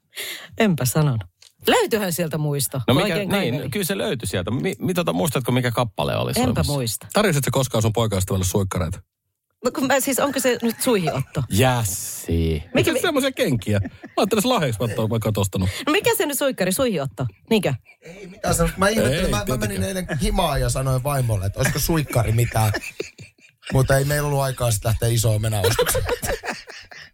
[0.58, 1.22] Enpä sanonut.
[1.68, 2.82] Löytyyhän sieltä muisto.
[2.88, 3.70] No mikä, niin, kaiveli.
[3.70, 4.52] kyllä se löytyi sieltä.
[4.52, 6.74] Mi, mi, tota, muistatko, mikä kappale oli Enpä soimassa?
[6.74, 7.08] muista.
[7.14, 9.00] Tarjositko koskaan sun poikaystävälle suikkareita?
[9.66, 11.44] No, kun mä, siis onko se nyt suihiotto?
[11.50, 12.64] Jässi.
[12.74, 13.80] Mikä semmoisia kenkiä?
[13.80, 15.70] Mä ajattelin, että lahjaksi mä oon vaikka tostanut.
[15.86, 17.26] No mikä se nyt suikkari, suihiotto?
[17.50, 17.74] Niinkö?
[18.02, 18.78] Ei mitään sanonut.
[18.78, 22.74] Mä ihmettelin, Ei, mä, mä menin eilen himaan ja sanoin vaimolle, että olisiko suikkari mitään.
[23.74, 25.62] Mutta ei meillä ollut aikaa sitten lähteä isoon mennä.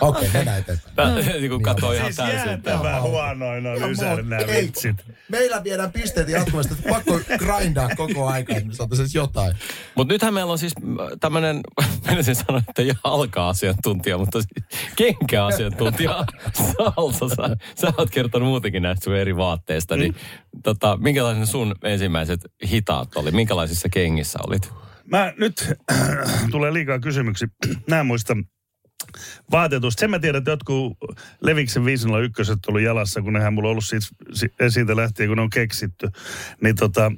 [0.00, 0.94] Okei, okay, mennään eteenpäin.
[0.96, 2.46] Tää, niin kuin katsoo ihan Siis täysin.
[2.48, 4.96] jäätävän huonoin on Ysärin nämä Ei, vitsit.
[5.28, 9.56] Meillä viedään pisteet jatkuvasti, että pakko grindaa koko aika, että me saataisiin jotain.
[9.94, 10.72] Mutta nythän meillä on siis
[11.20, 11.60] tämmöinen,
[12.06, 16.24] menisin sanoa, että ei alka-asiantuntija, mutta siis kenkä-asiantuntija
[16.76, 17.28] Salsa.
[17.28, 20.14] Sä, sä oot kertonut muutenkin näistä sun eri vaatteista, niin
[20.62, 23.30] tota, minkälainen sun ensimmäiset hitaat oli?
[23.30, 24.72] Minkälaisissa kengissä olit?
[25.10, 25.72] Mä nyt,
[26.50, 27.48] tulee liikaa kysymyksiä.
[27.86, 28.34] Mä en muista
[29.50, 30.00] vaatetusta.
[30.00, 30.96] Sen mä tiedän, että jotkut
[31.40, 35.42] Leviksen 501 ollut jalassa, kun nehän mulla on ollut siitä, si- siitä lähtien, kun ne
[35.42, 36.08] on keksitty.
[36.62, 37.12] Niin tota,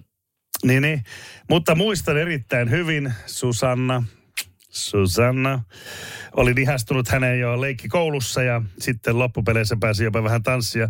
[0.64, 1.04] niin, niin.
[1.48, 4.02] Mutta muistan erittäin hyvin, Susanna,
[4.70, 5.64] Susanna.
[6.36, 10.88] Olin ihastunut häneen jo leikkikoulussa ja sitten loppupeleissä pääsi jopa vähän tanssia.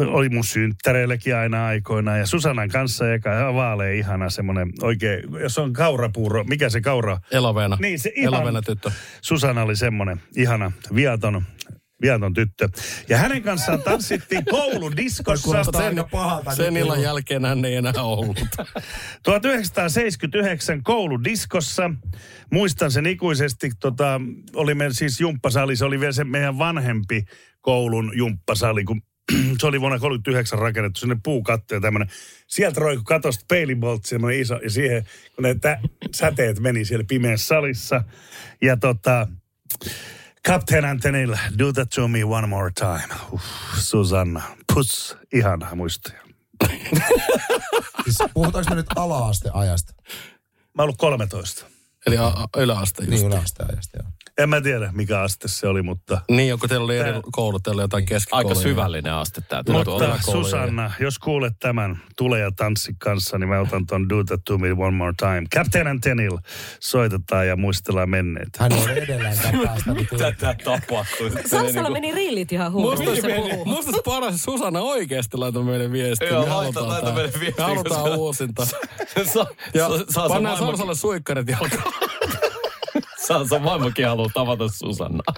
[0.00, 3.04] Oli mun synttäreilläkin aina aikoina ja Susannan kanssa,
[3.48, 7.18] on vaalea ihana semmoinen oikein, jos on kaurapuuro, mikä se kaura?
[7.32, 7.76] Eloveena.
[7.80, 8.90] Niin se ihan, Eloveena tyttö.
[9.22, 11.42] Susanna oli semmoinen ihana, viaton,
[12.02, 12.68] viaton tyttö.
[13.08, 15.58] Ja hänen kanssaan tanssittiin kouludiskossa.
[15.74, 16.54] Aika pahalta.
[16.54, 18.40] Sen illan jälkeen hän ei enää ollut.
[19.22, 21.90] 1979 kouludiskossa.
[22.52, 23.70] Muistan sen ikuisesti.
[23.80, 24.20] Tota,
[24.54, 27.24] olimme siis jumppasali, se oli vielä se meidän vanhempi
[27.60, 29.02] koulun jumppasali, kun
[29.60, 32.08] se oli vuonna 39 rakennettu, sinne puukatto ja tämmöinen.
[32.46, 35.80] Sieltä roiku katosta peiliboltsi, semmoinen iso, ja siihen, kun ne tä-
[36.14, 38.04] säteet meni siellä pimeässä salissa.
[38.62, 39.28] Ja tota,
[40.48, 43.14] Captain Antonilla, do that to me one more time.
[43.32, 43.44] Uff,
[43.78, 44.42] Susanna,
[44.74, 46.20] puss, ihana muistoja.
[48.04, 49.92] Siis puhutaanko me nyt ala-asteajasta?
[50.74, 51.66] Mä oon ollut 13.
[52.06, 53.10] Eli a- a- yläaste just.
[53.10, 54.10] Niin yläasteajasta, joo.
[54.38, 56.20] En mä tiedä, mikä aste se oli, mutta...
[56.30, 58.48] Niin, joku teillä oli eri Tää- koulut, teillä oli jotain keskikouluja.
[58.48, 59.62] Aika syvällinen aste tämä.
[59.68, 60.18] Mutta.
[60.22, 64.58] Susanna, jos kuulet tämän Tule ja tanssi kanssa, niin mä otan ton Do That To
[64.58, 65.42] Me One More Time.
[65.54, 66.38] Captain Antenil
[66.80, 68.50] soitetaan ja muistellaan menneitä.
[68.60, 70.18] Hän ei ole edelleenkään päästänyt yli.
[70.18, 71.30] Tätä tapahtui.
[71.46, 73.64] Saksalla meni rillit ihan huuruun, kun se puhuu.
[73.64, 76.28] Musta se paras, Susanna oikeasti laita meille viestiä.
[76.28, 78.66] Joo, laita- laita meille viestiä, Me halutaan uusinta.
[79.34, 81.92] Sa, Ja sa, saa se pannaan Sarsalle suikkarit jalkaan.
[83.26, 85.34] Saa se vaimokin haluaa tavata Susannaa.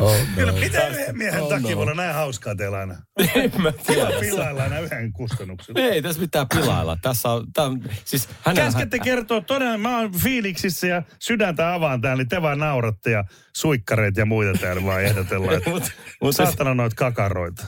[0.00, 0.58] Oh, Kyllä, no.
[0.58, 1.76] mitä yhden miehen Oh, takia no.
[1.76, 2.94] voi olla näin hauskaa teillä aina?
[3.34, 4.10] En mä tiedä.
[4.20, 5.80] Pilailla aina yhden kustannuksella.
[5.80, 6.96] Ei tässä mitään pilailla.
[7.02, 12.00] Tässä on, tää, on- siis hänellä, Käskette kertoa todella, mä oon fiiliksissä ja sydäntä avaan
[12.00, 13.24] täällä, niin te vaan nauratte ja
[13.56, 15.54] suikkareita ja muita täällä vaan ehdotellaan.
[15.56, 17.66] että Mut- mut siis- Saatana noita kakaroita.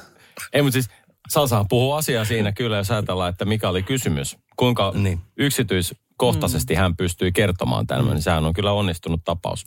[0.53, 0.89] Ei, mutta siis
[1.29, 4.37] Salsahan puhuu asiaa siinä kyllä, jos ajatellaan, että mikä oli kysymys.
[4.57, 5.21] Kuinka niin.
[6.15, 9.67] Yksityiskohtaisesti hän pystyi kertomaan tämän, niin sehän on kyllä onnistunut tapaus.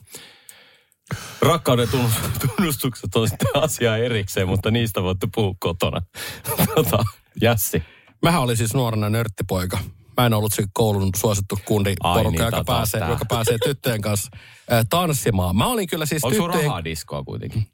[1.41, 6.01] Rakkauden tunnus- tunnustukset on sitten asia erikseen, mutta niistä voitte puhua kotona.
[6.75, 7.03] Tota,
[7.41, 7.83] Jässi.
[8.23, 9.79] Mähän olin siis nuorena nörttipoika.
[10.17, 14.01] Mä en ollut se koulun suosittu kundi Ai porukka, niin, joka, pääsee, joka pääsee tyttöjen
[14.01, 14.31] kanssa
[14.71, 15.55] äh, tanssimaan.
[15.55, 16.65] Mä olin kyllä siis Onko sun tyttöjen...
[16.67, 17.67] rahaa diskoa kuitenkin?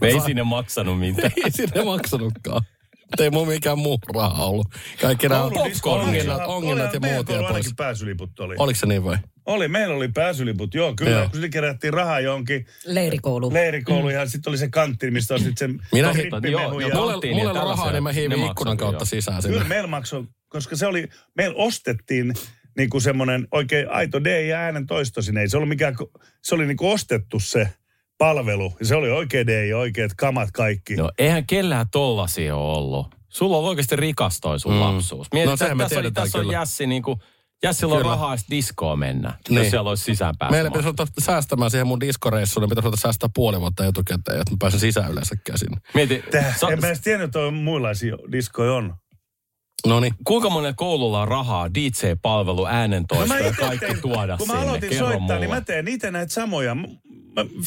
[0.00, 1.32] Me ei sinne maksanut mitään.
[1.44, 2.62] ei sinne maksanutkaan.
[3.12, 4.66] Mutta ei mun mikään muu raha ollut.
[5.00, 7.40] Kaikki nämä onginnat oli- ja muut pois.
[7.46, 8.54] ainakin pääsyliput oli.
[8.58, 9.16] Oliko se niin vai?
[9.46, 11.10] Oli, meillä oli pääsyliput, joo, kyllä.
[11.10, 11.22] Joo.
[11.22, 13.52] Kun sille kerättiin rahaa johonkin Leirikoulu.
[13.52, 16.46] leirikouluun ja sitten oli se kantti, mistä on sitten se Minä- rippimehu
[16.80, 16.88] joo, ja...
[16.88, 16.96] joo.
[17.22, 19.04] Ja oli rahaa, niin mä hiivin ikkunan maksoi, kautta joo.
[19.06, 19.68] sisään Kyllä sinne.
[19.68, 22.34] meillä maksoi, koska se oli, meillä ostettiin
[22.78, 25.40] niinku semmoinen oikein aito D ja äänen toisto sinne.
[25.40, 25.96] Ei se ollut mikään,
[26.42, 27.68] se oli niinku ostettu se
[28.26, 28.72] palvelu.
[28.80, 30.96] Ja se oli oikein ja oikeat kamat kaikki.
[30.96, 33.06] No eihän kellään tollasia ole ollut.
[33.28, 34.80] Sulla on oikeasti rikastoi sun Mm.
[34.80, 35.26] lapsuus.
[35.32, 36.50] Mietit, No me tässä, oli, tässä on.
[36.50, 37.18] Jässi niin kuin,
[37.64, 38.10] Jässillä on Kyllä.
[38.12, 39.58] rahaa edes diskoon mennä, niin.
[39.58, 40.50] Jos siellä olisi sisäänpääsy.
[40.52, 44.50] Meillä pitäisi ottaa säästämään siihen mun diskoreissuun, niin pitäisi ottaa säästää puoli vuotta etukäteen, että
[44.50, 45.76] mä pääsen sisään yleensäkään sinne.
[45.94, 48.94] Mieti, Tää, sa, en mä edes tiennyt, että on muunlaisia diskoja on.
[49.86, 50.14] No niin.
[50.24, 54.60] kuinka monen koululla on rahaa DJ-palvelu, äänentoisto ja ite kaikki tein- tuoda Kun sinne?
[54.60, 55.38] mä aloitin Kerro soittaa, mulle.
[55.40, 56.76] niin mä teen itse näitä samoja.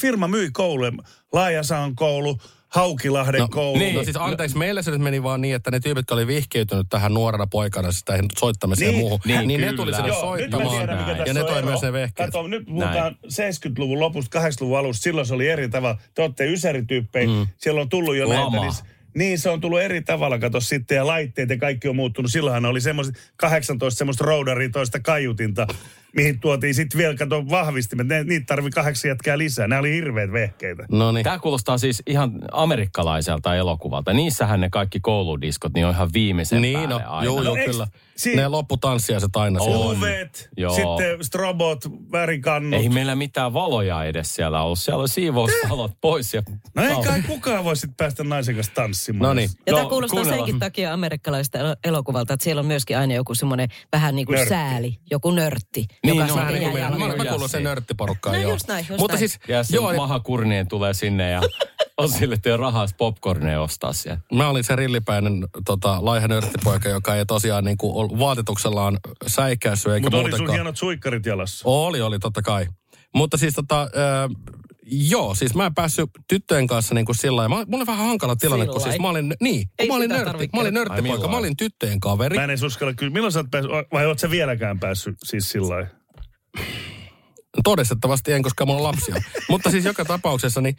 [0.01, 0.91] Firma myi kouluja.
[1.33, 3.79] Laajasaan koulu, Haukilahden No, koulu.
[3.79, 3.95] niin.
[3.95, 6.87] no siis anteeksi, meillä se nyt meni vaan niin, että ne tyypit, jotka oli vihkiytynyt
[6.89, 9.77] tähän nuorena poikana siis tähän soittamiseen Niin, ja muuhun, niin, niin, ne kyllä.
[9.77, 10.77] tuli sinne Joo, nyt mä soittamaan.
[10.77, 11.17] tiedän, mikä näin.
[11.17, 11.67] tässä ja ne toi ero.
[11.67, 12.31] myös ne vehkeet.
[12.31, 15.03] Kato, nyt puhutaan 70-luvun lopusta, 80-luvun alusta.
[15.03, 15.97] Silloin se oli eri tavalla.
[16.13, 17.27] Te olette ysärityyppejä.
[17.27, 17.47] Mm.
[17.57, 18.61] Siellä on tullut jo Lama.
[18.61, 18.75] näitä.
[18.83, 22.31] Niin, niin, se on tullut eri tavalla, kato sitten, ja laitteet ja kaikki on muuttunut.
[22.31, 25.67] Silloinhan oli semmoiset 18 semmoista roudaria toista kaiutinta,
[26.15, 28.07] mihin tuotiin sitten vielä, kato, vahvistimet.
[28.07, 29.67] Ne, niitä tarvi kahdeksan jätkää lisää.
[29.67, 30.85] Nämä oli hirveät vehkeitä.
[30.91, 31.23] No niin.
[31.23, 34.13] Tämä kuulostaa siis ihan amerikkalaiselta elokuvalta.
[34.13, 37.23] Niissähän ne kaikki kouludiskot niin on ihan viimeisen Niin, päälle no, aina.
[37.25, 37.87] joo, No, joo, eiks- kyllä.
[38.15, 39.85] si- Ne lopputanssiaiset aina siellä.
[39.85, 39.97] On.
[39.97, 40.75] UVt, Joo.
[40.75, 42.81] sitten strobot, värikannut.
[42.81, 44.79] Ei meillä mitään valoja edes siellä ollut.
[44.79, 46.33] Siellä oli siivousvalot pois.
[46.33, 46.43] Ja
[46.75, 49.29] No ei kai kukaan voi sitten päästä naisen kanssa tanssimaan.
[49.29, 49.49] No niin.
[49.67, 50.47] Ja No, tämä kuulostaa kuunnellaan.
[50.47, 54.35] senkin takia amerikkalaista elo- elokuvalta, että siellä on myöskin aina joku semmoinen vähän niin kuin
[54.35, 54.49] Nörtti.
[54.49, 56.73] sääli, joku nörtti, Niin, joka no, sitten niin.
[56.73, 57.29] Mä, mä Jässi.
[57.29, 58.51] kuulun sen nörttiporukkaan, No joo.
[58.51, 59.19] just näin, just Mutta näin.
[59.29, 61.41] siis, Ja se joo, mahakurnien tulee sinne ja
[61.97, 64.19] on sille, että ei ole rahaa popcornia ostaa siellä.
[64.33, 69.93] mä olin se rillipäinen tota, laiha nörttipoika, joka ei tosiaan niin kuin, ol- vaatetuksellaan säikäissyt
[69.93, 71.63] eikä Mutta oli sun hienot suikkarit jalassa.
[71.69, 72.67] Oli, oli, totta kai.
[73.15, 73.89] Mutta siis tota, äh,
[74.85, 77.55] joo, siis mä en päässyt tyttöjen kanssa niin kuin sillä lailla.
[77.55, 80.09] Mulla oli vähän hankala tilanne, kun Sillä siis mä olin, niin, kun Ei mä olin,
[80.09, 82.35] nörtti, mä olin nörttipoika, mä olin tyttöjen kaveri.
[82.35, 83.13] Mä en edes uskalla kyllä.
[83.13, 85.89] Milloin sä oot päässyt, vai oot sä vieläkään päässyt siis sillä lailla?
[87.63, 89.15] Todistettavasti en, koska mulla on lapsia.
[89.49, 90.75] Mutta siis joka tapauksessa, niin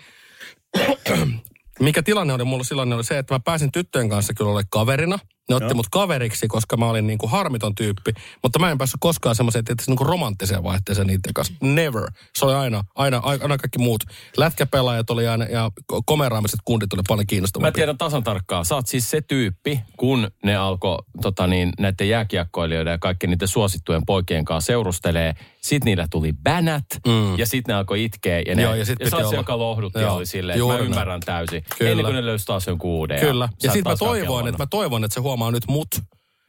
[1.80, 5.18] mikä tilanne oli mulla silloin, oli se, että mä pääsin tyttöjen kanssa kyllä olla kaverina.
[5.50, 8.12] Ne otti mut kaveriksi, koska mä olin niinku harmiton tyyppi.
[8.42, 11.54] Mutta mä en päässyt koskaan semmoiseen tietysti niinku romanttiseen vaihteeseen niiden kanssa.
[11.62, 12.02] Never.
[12.38, 14.04] Se oli aina, aina, aina kaikki muut.
[14.36, 17.72] Lätkäpelaajat oli aina ja ko- komeraamiset kundit oli paljon Mä kiinnostavampia.
[17.72, 18.64] tiedän tasan tarkkaan.
[18.64, 23.48] Sä oot siis se tyyppi, kun ne alkoi tota niin, näiden jääkiekkoilijoiden ja kaikkien niiden
[23.48, 25.34] suosittujen poikien kanssa seurustelee.
[25.60, 27.38] Sitten niillä tuli bänät Mm.
[27.38, 28.40] ja sitten ne alkoi itkeä.
[28.46, 30.54] Ja, ne, Joo, ja sit ja sä oot se, joka lohdutti ja Joo, oli silleen,
[30.54, 30.90] että juuri mä näin.
[30.92, 31.64] ymmärrän täysin.
[31.78, 31.90] Kyllä.
[31.90, 33.20] Ennen kuin ne löysi taas jonkun uuden.
[33.20, 33.48] Kyllä.
[33.62, 35.88] Ja et sitten mä toivoin, että mä toivon, että se huomaa nyt mut.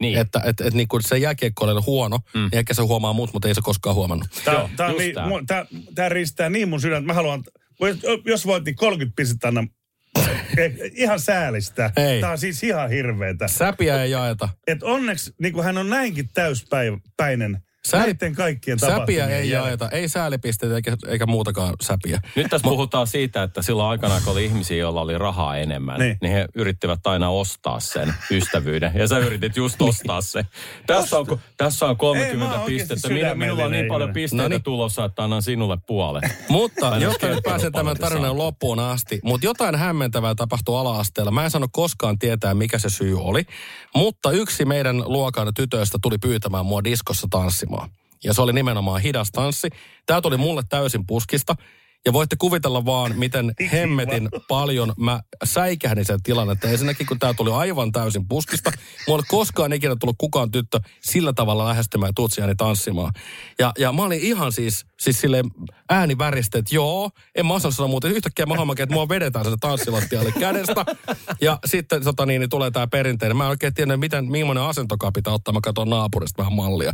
[0.02, 0.18] Niin.
[0.18, 2.40] Että et, et, niinku se jääkiekko oli huono, mm.
[2.40, 4.28] niin ehkä se huomaa mut, mutta ei se koskaan huomannut.
[4.46, 5.28] Tää, Joo, tää, on just niin, tää.
[5.28, 7.08] mua- tää, tää ristää niin mun sydäntä.
[7.08, 7.44] Mä haluan,
[7.80, 9.68] jos- jos voit, niin 30 pistettä anna.
[10.58, 11.92] Eh, ihan säälistä.
[11.96, 12.22] Ei.
[12.22, 13.48] Tää on siis ihan hirveetä.
[13.48, 14.50] Säpiä ei jaeta.
[14.68, 19.50] Et onneksi niin kuin hän on näinkin täyspäinen Sääli- näiden kaikkien Säpiä ei jälkeen.
[19.50, 19.90] jaeta.
[19.90, 22.20] Ei säälipisteitä eikä, eikä muutakaan säpiä.
[22.36, 26.08] Nyt tässä puhutaan siitä, että silloin aikana, kun oli ihmisiä, joilla oli rahaa enemmän, Niin.
[26.10, 28.92] niin, niin he yrittivät aina ostaa sen ystävyyden.
[28.96, 30.46] Ja sä yritit just ostaa se.
[30.88, 33.14] Tässä on, tässä on Ei, 30 mä oon oikeesti pistettä.
[33.16, 34.64] Minä, minulla on niin sydämellinen paljon pisteitä Noniin.
[34.64, 36.24] tulossa, että annan sinulle puolet.
[36.50, 41.32] Mutta jotta nyt pääsen tämän tarinan loppuun asti, mutta jotain hämmentävää tapahtui ala-asteella.
[41.32, 43.44] Mä en sano koskaan tietää, mikä se syy oli,
[43.96, 47.77] mutta yksi meidän luokan tytöistä tuli pyytämään mua diskossa tanssimaan.
[48.24, 49.70] Ja se oli nimenomaan hidas tanssi.
[50.06, 51.56] Tämä tuli mulle täysin puskista.
[52.06, 56.68] Ja voitte kuvitella vaan, miten hemmetin paljon mä säikähdin sen tilannetta.
[56.68, 58.72] Ensinnäkin, kun tämä tuli aivan täysin puskista.
[59.08, 63.14] Mulla ei koskaan ikinä tullut kukaan tyttö sillä tavalla lähestymään tutsiani tanssimaan.
[63.60, 65.46] Ja, ja mä olin ihan siis, siis silleen
[65.90, 68.12] ääni väristä, että joo, en mä osannut sanoa muuten.
[68.12, 70.86] Yhtäkkiä mä huomaan, että mua vedetään sinne tanssilattialle kädestä.
[71.42, 73.38] Ja sitten tota niin, niin tulee tämä perinteinen.
[73.38, 75.54] Mä en oikein tiedä, miten, millainen asentokaa pitää ottaa.
[75.54, 76.94] Mä katson naapurista vähän mallia.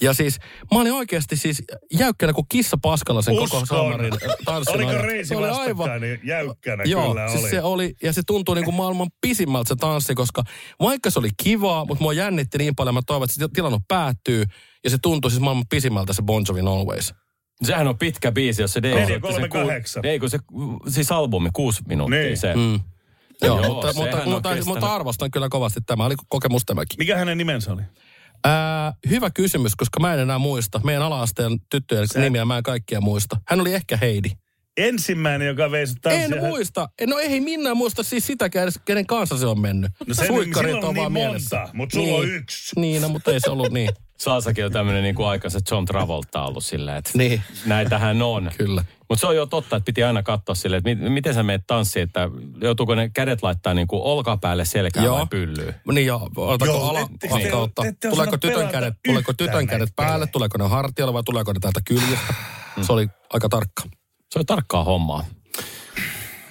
[0.00, 0.38] Ja siis
[0.74, 3.66] mä olin oikeasti siis jäykkänä kuin kissa paskalla sen koko Uskon.
[3.66, 4.12] Samarin
[4.44, 5.04] tanssin Oliko ajan.
[5.04, 7.50] reisi Se oli vastakkain, niin jäykkänä Joo, kyllä siis oli.
[7.50, 10.42] se oli, ja se tuntui niin kuin maailman pisimmältä se tanssi, koska
[10.80, 14.44] vaikka se oli kivaa, mutta mua jännitti niin paljon, mä toivon, että se tilanne päättyy,
[14.84, 17.14] ja se tuntui siis maailman pisimmältä se Bon Jovin Always.
[17.62, 20.06] Sehän on pitkä biisi, jos se Dave Neljä, otti sen kolme, ku- kahdeksan.
[20.06, 20.38] Ei, kun se,
[20.88, 22.36] siis albumi, kuusi minuuttia Niin.
[22.36, 22.54] se.
[22.54, 22.80] Mm.
[23.42, 26.04] Joo, Joo, mutta, mutta, mutta, mutta arvostan kyllä kovasti tämä.
[26.04, 26.96] Oli kokemus tämäkin.
[26.98, 27.82] Mikä hänen nimensä oli?
[28.46, 30.80] Ää, hyvä kysymys, koska mä en enää muista.
[30.84, 33.36] Meidän ala-asteen tyttöjen Se- nimiä mä en kaikkia muista.
[33.48, 34.30] Hän oli ehkä Heidi.
[34.76, 36.88] Ensimmäinen, joka vei sut En muista.
[37.06, 39.90] No ei minä muista siis sitäkään, edes, kenen kanssa se on mennyt.
[40.06, 41.56] No se, Suikkarit silloin on niin mielessä.
[41.56, 42.20] monta, mutta sulla niin.
[42.20, 42.80] on yksi.
[42.80, 43.90] Niin, no, mutta ei se ollut niin.
[44.18, 47.42] Saasakin on tämmöinen niin kuin aikaiset John Travolta ollut silleen, että Niin.
[47.66, 48.50] näitähän on.
[48.58, 48.84] Kyllä.
[49.08, 51.62] Mutta se on jo totta, että piti aina katsoa silleen, että mi- miten sä meet
[51.66, 52.28] tanssiin, että
[52.62, 55.16] joutuuko ne kädet laittaa niin kuin olkapäälle selkään Joo.
[55.18, 55.74] vai pyllyyn.
[55.92, 57.50] Niin joo, otako ala, ette- niin.
[57.50, 57.82] kautta.
[58.10, 60.26] Tuleeko tytön kädet, tuleeko tytön kädet päälle, pelejä.
[60.32, 62.34] tuleeko ne hartiolla vai tuleeko ne täältä kyljestä?
[62.82, 63.82] Se oli aika tarkka.
[64.30, 65.24] Se on tarkkaa hommaa.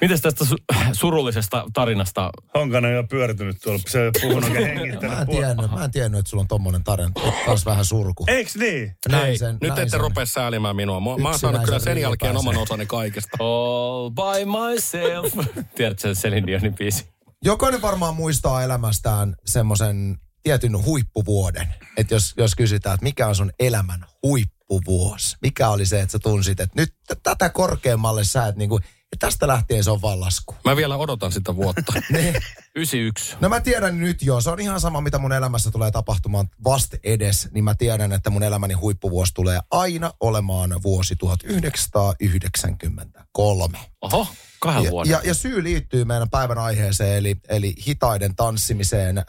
[0.06, 2.30] Mites tästä su- surullisesta tarinasta?
[2.54, 3.80] Honkanen on jo pyöritynyt tuolla.
[3.88, 5.16] Se ei ole puhunut oikein hengittänyt.
[5.16, 7.12] Mä en tiennyt, mä en tiennyt, että sulla on tommonen tarina.
[7.46, 8.24] Taas vähän surku.
[8.28, 8.98] Eiks niin?
[9.10, 10.00] Näin Hei, sen, nyt näin ette sen.
[10.00, 11.00] rupea säälimään minua.
[11.00, 13.38] Mä, mä oon saanut kyllä sen jälkeen oman osani kaikesta.
[13.40, 15.34] All by myself.
[15.76, 17.06] Tiedätkö se Celine Dionin biisi?
[17.44, 21.68] Jokainen varmaan muistaa elämästään semmoisen tietyn huippuvuoden.
[21.98, 26.20] Että jos, jos kysytään, että mikä on sun elämän huippuvuosi, mikä oli se, että sä
[26.20, 28.80] tunsit, että nyt tätä korkeammalle sä et niinku,
[29.16, 30.56] ja tästä lähtien se on vaan lasku.
[30.66, 31.94] Mä vielä odotan sitä vuotta.
[32.10, 32.36] Niin.
[32.76, 33.36] 91.
[33.42, 36.96] No mä tiedän nyt jo, se on ihan sama mitä mun elämässä tulee tapahtumaan vast
[37.04, 43.78] edes, niin mä tiedän, että mun elämäni huippuvuosi tulee aina olemaan vuosi 1993.
[44.02, 44.28] Oho,
[44.60, 45.12] kahden Ja, vuoden.
[45.12, 49.18] ja, ja syy liittyy meidän päivän aiheeseen, eli, eli hitaiden tanssimiseen.
[49.18, 49.26] Ää,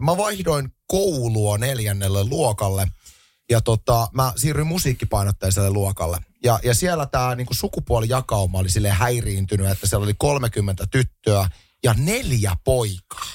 [0.00, 2.86] mä vaihdoin koulua neljännelle luokalle,
[3.50, 6.18] ja tota, mä siirryin musiikkipainotteiselle luokalle.
[6.44, 11.48] Ja, ja siellä tämä niinku sukupuolijakauma oli sille häiriintynyt, että siellä oli 30 tyttöä
[11.84, 13.28] ja neljä poikaa.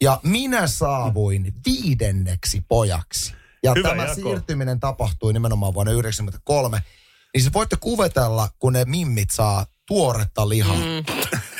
[0.00, 3.32] Ja minä saavuin viidenneksi pojaksi.
[3.62, 4.14] Ja Hyvä tämä jako.
[4.14, 6.82] siirtyminen tapahtui nimenomaan vuonna 1993.
[7.34, 10.76] Niin se voitte kuvetella, kun ne mimmit saa tuoretta lihaa.
[10.76, 11.04] Mm.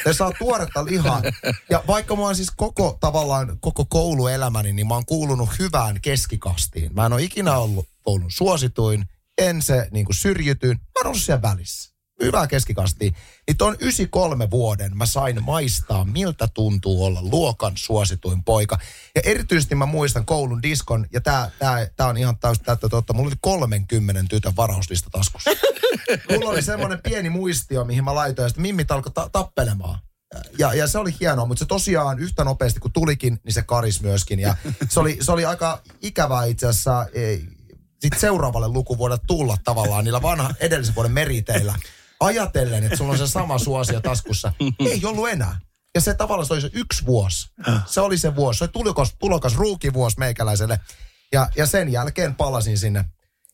[0.06, 1.22] Ne saa tuoretta lihaa.
[1.70, 6.94] Ja vaikka mä oon siis koko tavallaan, koko kouluelämäni, niin mä oon kuulunut hyvään keskikastiin.
[6.94, 9.04] Mä en ole ikinä ollut koulun suosituin,
[9.38, 10.76] en se niin kuin syrjityin.
[10.76, 11.97] Mä oon ollut siellä välissä.
[12.22, 13.14] Hyvää keskikastiin.
[13.46, 18.78] Niin ton 93 vuoden mä sain maistaa, miltä tuntuu olla luokan suosituin poika.
[19.14, 23.12] Ja erityisesti mä muistan koulun diskon, ja tää, tää, tää on ihan täysin täyttä totta.
[23.12, 25.50] Mulla oli 30 tytön varauslista taskussa.
[26.30, 29.98] Mulla oli semmoinen pieni muistio, mihin mä laitoin, että mimmit alkoi ta- tappelemaan.
[30.58, 34.02] Ja, ja se oli hienoa, mutta se tosiaan yhtä nopeasti kun tulikin, niin se karis
[34.02, 34.40] myöskin.
[34.40, 34.56] Ja
[34.90, 37.48] se oli, se oli aika ikävää itse asiassa ei,
[37.98, 41.74] sit seuraavalle lukuvuodelle tulla tavallaan niillä vanha edellisen vuoden meriteillä.
[42.20, 44.52] Ajatellen, että sulla on se sama suosio taskussa.
[44.80, 45.60] Ei ollut enää.
[45.94, 47.48] Ja se tavallaan se oli se yksi vuosi.
[47.86, 48.58] Se oli se vuosi.
[48.58, 50.80] Se oli tulokas, tulokas ruukivuosi meikäläiselle.
[51.32, 53.04] Ja, ja sen jälkeen palasin sinne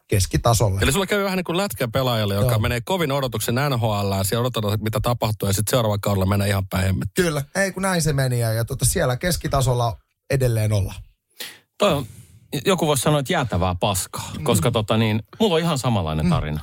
[0.09, 0.81] keskitasolle.
[0.83, 2.59] Eli sulla käy vähän niin kuin lätkän pelaajalle, joka Joo.
[2.59, 6.69] menee kovin odotuksen NHL, ja siellä odotetaan, mitä tapahtuu, ja sitten seuraavalla kaudella menee ihan
[6.69, 6.97] päin.
[7.15, 8.41] Kyllä, ei kun näin se meni.
[8.41, 9.97] Ja, ja tota, siellä keskitasolla
[10.31, 10.95] edelleen olla.
[11.79, 12.07] Toi on,
[12.67, 16.61] joku voisi sanoa, että jäätävää paskaa, koska tota niin, mulla on ihan samanlainen tarina.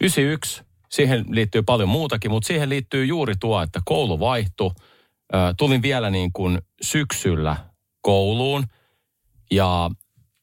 [0.00, 4.70] 91, siihen liittyy paljon muutakin, mutta siihen liittyy juuri tuo, että koulu vaihtui.
[5.58, 7.56] Tulin vielä niin kuin syksyllä
[8.00, 8.64] kouluun
[9.50, 9.90] ja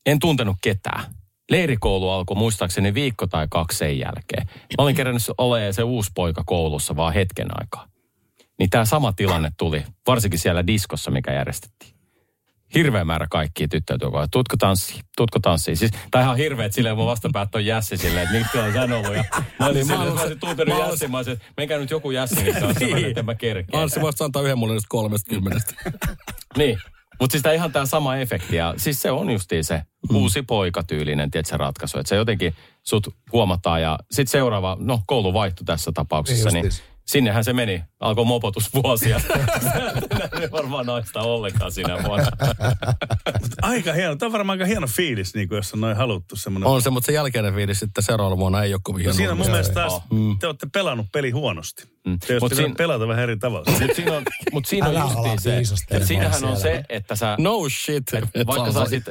[0.06, 1.04] en tuntenut ketään.
[1.52, 4.48] Leirikoulu alkoi muistaakseni viikko tai kaksi sen jälkeen.
[4.48, 7.88] Mä olin kerännyt olemaan se uusi poika koulussa vaan hetken aikaa.
[8.60, 11.93] Niin tämä sama tilanne tuli, varsinkin siellä diskossa, mikä järjestettiin
[12.76, 14.28] hirveä määrä kaikkia tyttöjä tuolla.
[14.32, 15.76] Tutko tanssi, tutko tanssi.
[15.76, 18.92] Siis, tai ihan hirveä, että silleen mun vastapäät on Jässi silleen, että miksi on sän
[18.94, 19.16] ollut.
[19.16, 19.24] Ja
[19.60, 21.90] mä olisin, Niin, mä silleen, mä olisin tuntenut mä Jässin, mä olisin, että menkää nyt
[21.90, 23.06] joku Jässin kanssa, niin.
[23.06, 23.82] että mä kerkeen.
[23.84, 25.74] Anssi voisi antaa yhden mulle kolmesta kymmenestä.
[26.58, 26.78] Niin.
[27.20, 28.56] Mutta siis tää ihan tämä sama efekti.
[28.56, 30.16] Ja siis se on justiin se Mm.
[30.16, 32.00] uusi poikatyylinen, tiedätkö, ratkaisu.
[32.00, 33.82] Että se jotenkin sut huomataan.
[33.82, 36.74] Ja sitten seuraava, no koulu vaihtui tässä tapauksessa, Niin niin.
[37.06, 37.84] Sinnehän se meni.
[38.00, 39.22] Alkoi mopotusvuosia.
[40.42, 42.28] ei varmaan naista ollenkaan sinä vuonna.
[43.62, 44.16] Aika hieno.
[44.16, 46.68] Tämä on varmaan aika hieno fiilis, niin kuin jos on noin haluttu semmoinen.
[46.70, 49.16] On se, mutta se jälkeinen fiilis sitten seuraavana vuonna ei ole kovin No hieno.
[49.18, 50.39] siinä mun mielestä taas Mm.
[50.39, 51.84] te olette pelannut peli huonosti.
[52.08, 52.20] Mm.
[52.28, 53.72] Te Mut olette siinä- pelata vähän eri tavalla.
[53.72, 55.58] Mutta siinä on, mut siinä on justiin se,
[55.92, 58.13] että siinähän on se, että sä No shit.
[58.13, 59.04] Et vaikka sä olisit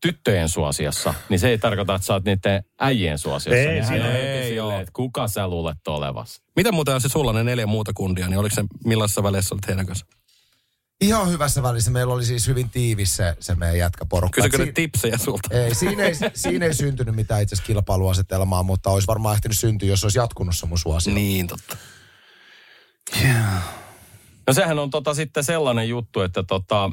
[0.00, 3.60] tyttöjen suosiossa, niin se ei tarkoita, että sä oot niiden äijien suosiossa.
[3.60, 4.66] Ei, Nehän siinä ei, joo.
[4.66, 6.42] silleen, että kuka sä luulet olevas.
[6.56, 9.68] Mitä muuten on se sulla ne neljä muuta kundia, niin oliko se millaisessa välissä olit
[9.68, 10.06] heidän kanssa?
[11.00, 11.90] Ihan hyvässä välissä.
[11.90, 14.36] Meillä oli siis hyvin tiivis se, se meidän jätkäporukka.
[14.36, 15.48] Kysykö ne si- tipsejä sulta?
[15.54, 19.88] ei, siinä, ei, siinä ei syntynyt mitään itse asiassa kilpailuasetelmaa, mutta olisi varmaan ehtinyt syntyä,
[19.88, 21.14] jos olisi jatkunut se mun suosio.
[21.14, 21.76] Niin, totta.
[24.46, 26.90] No sehän on tota sitten sellainen juttu, että tota,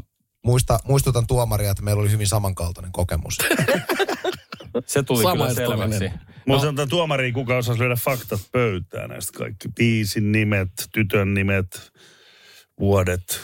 [0.48, 3.38] Muista, muistutan tuomaria, että meillä oli hyvin samankaltainen kokemus.
[4.86, 6.00] se tuli kyllä Samaistuminen.
[6.00, 6.20] selväksi.
[6.46, 9.70] Mulla sanotaan tuomariin, kuka osasi lyödä faktat pöytään näistä kaikki.
[9.76, 11.92] Biisin nimet, tytön nimet,
[12.80, 13.42] vuodet.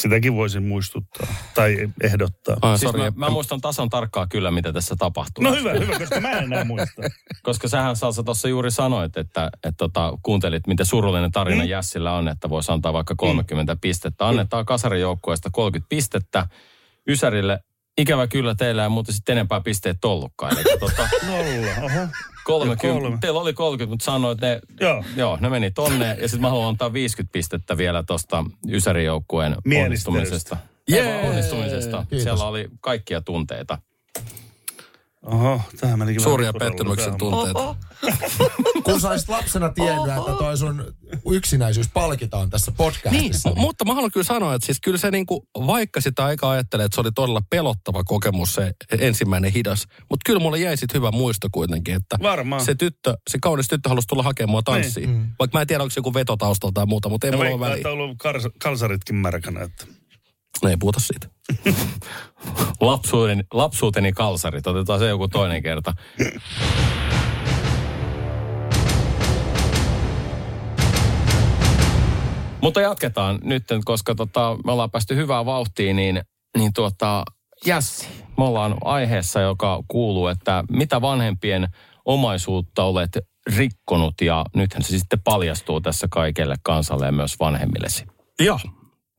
[0.00, 2.56] Sitäkin voisin muistuttaa tai ehdottaa.
[2.62, 3.02] Ai, Siis sorry.
[3.02, 5.44] mä, mä, muistan tasan tarkkaan kyllä, mitä tässä tapahtuu.
[5.44, 7.02] No hyvä, hyvä, koska mä en enää muista.
[7.42, 11.68] Koska sähän Salsa tuossa juuri sanoit, että, että tota, kuuntelit, miten surullinen tarina mm.
[11.68, 13.80] Jässillä on, että voisi antaa vaikka 30 mm.
[13.80, 14.28] pistettä.
[14.28, 16.46] Annetaan kasarijoukkueesta 30 pistettä.
[17.08, 17.58] Ysärille
[17.98, 20.52] ikävä kyllä teillä ei muuten sitten enempää pisteet ollutkaan.
[20.58, 22.08] Eli tota, Nolla, oho.
[22.50, 23.18] 30, kolme.
[23.20, 25.04] teillä oli 30, mutta sanoit, että ne, Joo.
[25.16, 26.16] joo, ne meni tonne.
[26.20, 30.56] Ja sitten mä haluan antaa 50 pistettä vielä tuosta Ysärijoukkueen onnistumisesta.
[30.88, 31.28] Jee!
[31.28, 32.06] Onnistumisesta.
[32.10, 32.22] Kiitos.
[32.22, 33.78] Siellä oli kaikkia tunteita.
[35.26, 37.74] Oho, tähän menikin Suuria pettymyksen tunteita.
[38.84, 40.94] Kun sä olisit lapsena tiennyt, että toi sun
[41.30, 43.50] yksinäisyys palkitaan tässä Niin, podcastissa.
[43.50, 46.86] mu- mutta mä haluan kyllä sanoa, että siis kyllä se niinku, vaikka sitä aika ajattelee,
[46.86, 51.10] että se oli todella pelottava kokemus se ensimmäinen hidas, mutta kyllä mulle jäi sit hyvä
[51.10, 52.64] muisto kuitenkin, että Varmaan.
[52.64, 55.10] se tyttö, se kaunis tyttö halusi tulla hakemaan mua tanssiin.
[55.12, 55.26] Niin.
[55.38, 57.50] Vaikka mä en tiedä, onko se joku veto taustalla tai muuta, mutta ei Ja mulla
[57.50, 57.76] ole väliä.
[57.76, 59.62] että ollut kars, kalsaritkin märkänä.
[59.62, 59.86] Että.
[60.62, 61.28] No ei puhuta siitä.
[62.80, 65.94] Lapsuuden, lapsuuteni kalsarit, otetaan se joku toinen kerta.
[72.62, 76.20] Mutta jatketaan nyt, koska tota, me ollaan päästy hyvään vauhtiin, niin,
[76.58, 77.24] niin tuota,
[77.66, 81.68] Jässi, me ollaan aiheessa, joka kuuluu, että mitä vanhempien
[82.04, 83.18] omaisuutta olet
[83.56, 88.04] rikkonut ja nythän se sitten paljastuu tässä kaikelle kansalle ja myös vanhemmillesi.
[88.40, 88.58] Joo.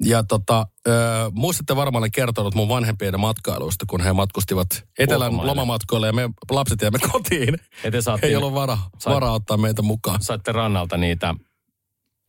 [0.06, 0.92] Ja tota, ö,
[1.34, 4.68] muistatte varmaan olen kertonut mun vanhempien matkailuista, kun he matkustivat
[5.00, 5.50] etelän Ulkomaille.
[5.52, 7.58] lomamatkoille ja me lapset jäimme kotiin.
[7.84, 10.22] Ja te saatte, Ei ollut vara, Sait- varaa ottaa meitä mukaan.
[10.22, 11.36] saitte rannalta niitä,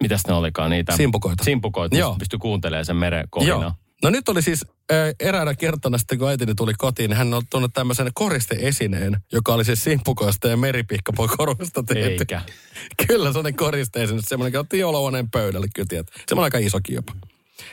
[0.03, 1.45] mitäs ne olikaan, niitä Simpukoita.
[1.45, 2.17] simpukoita, Joo.
[2.19, 3.75] pystyi kuuntelemaan sen meren kohina.
[4.03, 7.43] No nyt oli siis ö, eräänä kertana sitten, kun äitini tuli kotiin, niin hän on
[7.51, 12.11] tuonut tämmöisen koristeesineen, joka oli siis simpukoista ja meripihkapoikoruista tehty.
[12.11, 12.43] Eikä.
[13.07, 16.07] Kyllä, se on koristeesine, semmoinen, joka otti olohuoneen pöydälle, kyllä tiedät.
[16.29, 17.13] Semmoinen aika isokin jopa.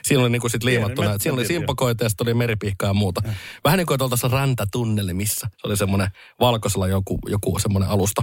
[0.04, 3.21] Siinä oli niinku sit liimattuna, siinä oli simpakoita ja sitten oli meripihkaa ja muuta.
[3.63, 5.47] Vähän niin kuin että oltaisiin rantatunnelimissa.
[5.52, 6.08] Se oli semmoinen
[6.39, 8.21] valkoisella joku, joku semmoinen alusta.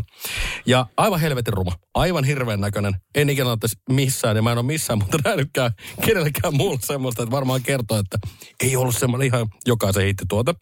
[0.67, 1.73] Ja aivan helvetin ruma.
[1.95, 2.97] Aivan hirveän näköinen.
[3.15, 5.71] En ikinä ottaisi missään ja mä en ole missään, mutta nähnytkään
[6.07, 8.19] kenellekään muulla semmoista, että varmaan kertoo, että
[8.61, 10.55] ei ollut semmoinen ihan jokaisen hittituote.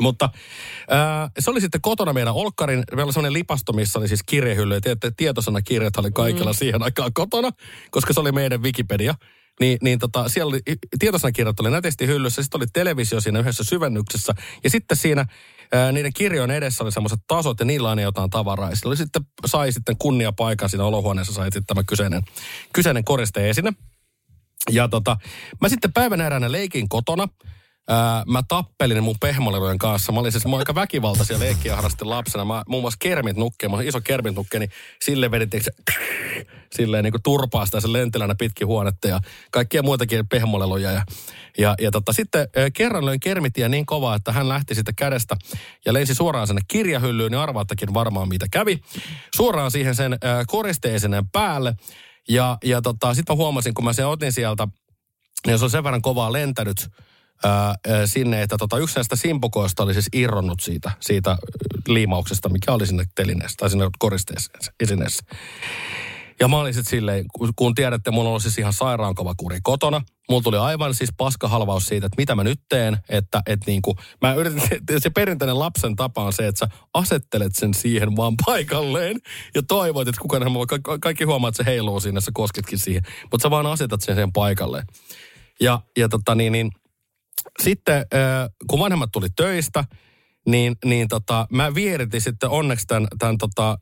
[0.00, 0.30] Mutta
[0.90, 4.74] ää, se oli sitten kotona meidän olkkarin, meillä oli semmoinen lipasto, missä oli siis kirjehylly.
[4.74, 6.56] Ja tiedätte, tietosanakirjat oli kaikilla mm.
[6.56, 7.50] siihen aikaan kotona,
[7.90, 9.14] koska se oli meidän Wikipedia.
[9.60, 10.60] Niin, niin tota, siellä oli,
[10.98, 14.34] tietosanakirjat oli nätisti hyllyssä, sitten oli televisio siinä yhdessä syvennyksessä.
[14.64, 15.26] Ja sitten siinä
[15.72, 18.70] ää, niiden kirjojen edessä oli semmoiset tasot ja niillä aina jotain tavaraa.
[18.70, 22.22] Ja oli sitten, sai sitten kunnia paikan siinä olohuoneessa, sai sitten tämä kyseinen,
[22.72, 23.72] kyseinen koriste esine.
[24.70, 25.16] Ja tota,
[25.60, 27.28] mä sitten päivän eräänä leikin kotona.
[27.88, 30.12] Ää, mä tappelin mun pehmolelujen kanssa.
[30.12, 32.44] Mä olin siis mä olin aika väkivaltaisia leikkiä harrastin lapsena.
[32.44, 34.70] Mä muun muassa kermit nukkeen, mä iso kermit nukkeen, niin
[35.04, 35.70] sille vedin se,
[36.76, 39.20] silleen niin kuin turpaa sitä sen lentelänä pitkin huonetta ja
[39.50, 40.90] kaikkia muitakin pehmoleluja.
[40.90, 41.02] Ja,
[41.58, 45.36] ja, ja tota, sitten ää, kerran löin kermitiä niin kovaa, että hän lähti sitä kädestä
[45.84, 48.80] ja lensi suoraan sinne kirjahyllyyn, niin arvaattakin varmaan mitä kävi.
[49.36, 50.44] Suoraan siihen sen ää,
[51.32, 51.74] päälle.
[52.28, 54.68] Ja, ja tota, sitten mä huomasin, kun mä sen otin sieltä,
[55.46, 56.88] niin se on sen verran kovaa lentänyt
[57.44, 57.74] ää,
[58.04, 61.36] sinne, että tota, yksi näistä simpukoista oli siis irronnut siitä, siitä
[61.88, 65.24] liimauksesta, mikä oli sinne telineessä tai sinne koristeessa esineessä.
[66.40, 67.24] Ja mä olin sitten silleen,
[67.56, 70.02] kun- tiedätte, mulla on siis ihan sairaan kova kuri kotona.
[70.28, 72.96] Mulla tuli aivan siis paskahalvaus siitä, että mitä mä nyt teen.
[73.08, 74.62] Että et niinku, mä yritin,
[74.98, 79.16] se perinteinen lapsen tapa on se, että sä asettelet sen siihen vaan paikalleen.
[79.54, 80.42] Ja toivot, että kukaan,
[80.82, 83.02] ka- kaikki huomaa, että se heiluu siinä, sä kosketkin siihen.
[83.32, 84.86] Mutta sä vaan asetat sen siihen paikalleen.
[85.60, 86.70] Ja, ja tota niin, niin
[87.62, 88.04] sitten
[88.66, 89.84] kun vanhemmat tuli töistä,
[90.48, 93.78] niin, niin tota, mä vieritin sitten onneksi tämän, tämän tota,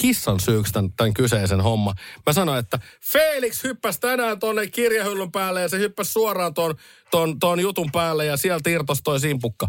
[0.00, 1.94] kissan syyksi tämän, tämän kyseisen homma.
[2.26, 2.78] Mä sanoin, että
[3.12, 6.74] Felix hyppäsi tänään tuonne kirjahyllyn päälle ja se hyppäsi suoraan ton,
[7.10, 9.68] ton, ton jutun päälle ja sieltä irtosi toi simpukka.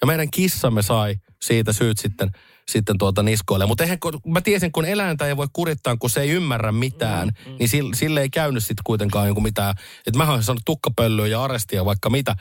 [0.00, 2.30] Ja meidän kissamme sai siitä syyt sitten,
[2.70, 3.66] sitten tuota niskoille.
[3.66, 7.28] Mutta eihän, kun, mä tiesin, kun eläintä ei voi kurittaa, kun se ei ymmärrä mitään,
[7.28, 7.56] mm, mm.
[7.58, 9.74] niin sille, sille ei käynyt sitten kuitenkaan joku mitään.
[10.06, 12.36] Että mä olisin saanut tukkapölyä ja arestia vaikka mitä.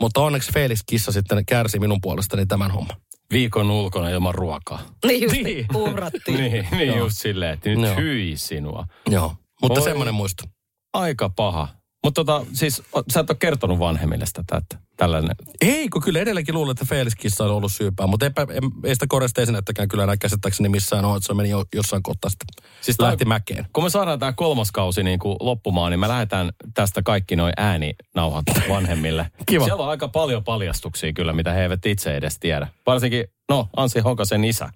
[0.00, 2.96] Mutta onneksi Felix kissa sitten kärsi minun puolestani tämän homman.
[3.32, 4.82] Viikon ulkona ilman ruokaa.
[5.06, 5.44] Niin just, Niin.
[5.44, 5.66] niin.
[5.76, 6.38] uhrattiin.
[6.38, 7.96] Niin, niin just silleen, että nyt Joo.
[7.96, 8.84] hyi sinua.
[9.10, 9.34] Joo.
[9.62, 9.84] Mutta Oi.
[9.84, 10.44] semmoinen muisto.
[10.92, 11.68] Aika paha.
[12.04, 15.36] Mutta tota, siis sä et ole kertonut vanhemmille tätä, että tällainen.
[15.60, 18.46] Ei, kun kyllä edelleenkin luulen, että Felix kissa on ollut syypää, mutta eipä,
[18.84, 22.64] ei sitä koresteisenättäkään kyllä enää käsittääkseni missään ole, että se meni jo, jossain kohtaa sitten.
[22.80, 23.66] Siis lähti mäkeen.
[23.72, 27.52] Kun me saadaan tämä kolmas kausi niin kuin loppumaan, niin me lähdetään tästä kaikki noin
[27.56, 29.30] ääninauhat vanhemmille.
[29.46, 29.64] Kiva.
[29.64, 32.68] Siellä on aika paljon paljastuksia kyllä, mitä he eivät itse edes tiedä.
[32.86, 34.70] Varsinkin, no, Ansi Hokasen isä.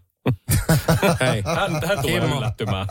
[1.21, 2.37] Hei, Hän, hän tulee Kimmo.
[2.39, 2.87] yllättymään.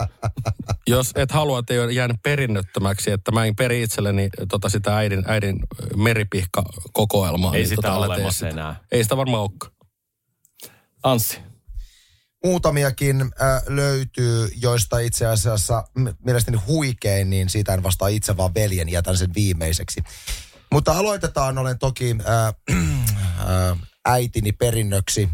[0.87, 4.97] jos et halua, että ei ole jäänyt perinnöttömäksi, että mä en peri itselleni tota sitä
[4.97, 5.59] äidin, äidin
[5.95, 7.53] meripihka-kokoelmaa.
[7.53, 8.49] Ei niin sitä tota, ole olemassa sitä.
[8.49, 8.75] enää.
[8.91, 9.71] Ei sitä varmaan olekaan.
[11.03, 11.39] Anssi.
[12.45, 15.83] Muutamiakin äh, löytyy, joista itse asiassa
[16.25, 20.03] mielestäni huikein, niin siitä en vastaa itse, vaan veljen jätän sen viimeiseksi.
[20.71, 22.47] Mutta aloitetaan, olen toki äh,
[23.71, 25.29] äh, äitini perinnöksi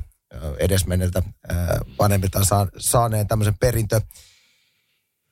[0.59, 1.23] edesmenneltä
[1.99, 4.01] vanhemmilta saa, saaneen tämmöisen perintö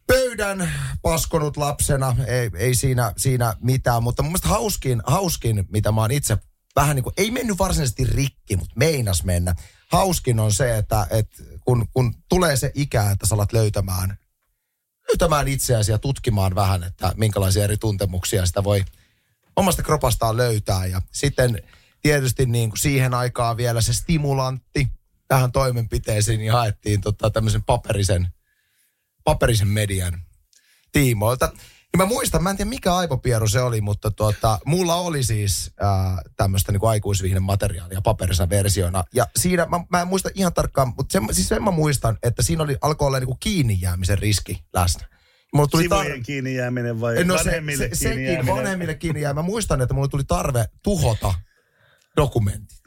[0.08, 6.02] pöydän paskonut lapsena, ei, ei siinä, siinä mitään, mutta mun mielestä hauskin, hauskin, mitä mä
[6.02, 6.38] oon itse
[6.76, 9.56] vähän niin kuin, ei mennyt varsinaisesti rikki, mutta meinas mennä.
[9.92, 14.18] Hauskin on se, että, että kun, kun tulee se ikä, että sä alat löytämään,
[15.08, 18.86] löytämään itseäsi ja tutkimaan vähän, että minkälaisia eri tuntemuksia sitä voi
[19.56, 20.86] omasta kropastaan löytää.
[20.86, 21.64] Ja sitten
[22.02, 24.88] tietysti niin kuin siihen aikaan vielä se stimulantti
[25.28, 28.28] tähän toimenpiteeseen, niin haettiin tota, tämmöisen paperisen
[29.24, 30.22] paperisen median
[30.92, 31.52] tiimoilta.
[31.94, 35.72] Ja mä muistan, mä en tiedä mikä aivopieru se oli, mutta tuota, mulla oli siis
[35.80, 39.04] ää, tämmöistä niin aikuisvihden materiaalia paperisena versiona.
[39.14, 42.42] Ja siinä, mä, mä en muista ihan tarkkaan, mutta sen, siis sen mä muistan, että
[42.42, 45.08] siinä oli, alkoi olla niin kuin kiinni jäämisen riski läsnä.
[45.54, 48.56] Mulla tuli Sivujen kiinni jääminen vai no se, vanhemmille se, kiinni sekin jääminen?
[48.56, 49.34] vanhemmille kiinni jää.
[49.34, 51.34] Mä muistan, että mulla tuli tarve tuhota
[52.18, 52.78] dokumentit.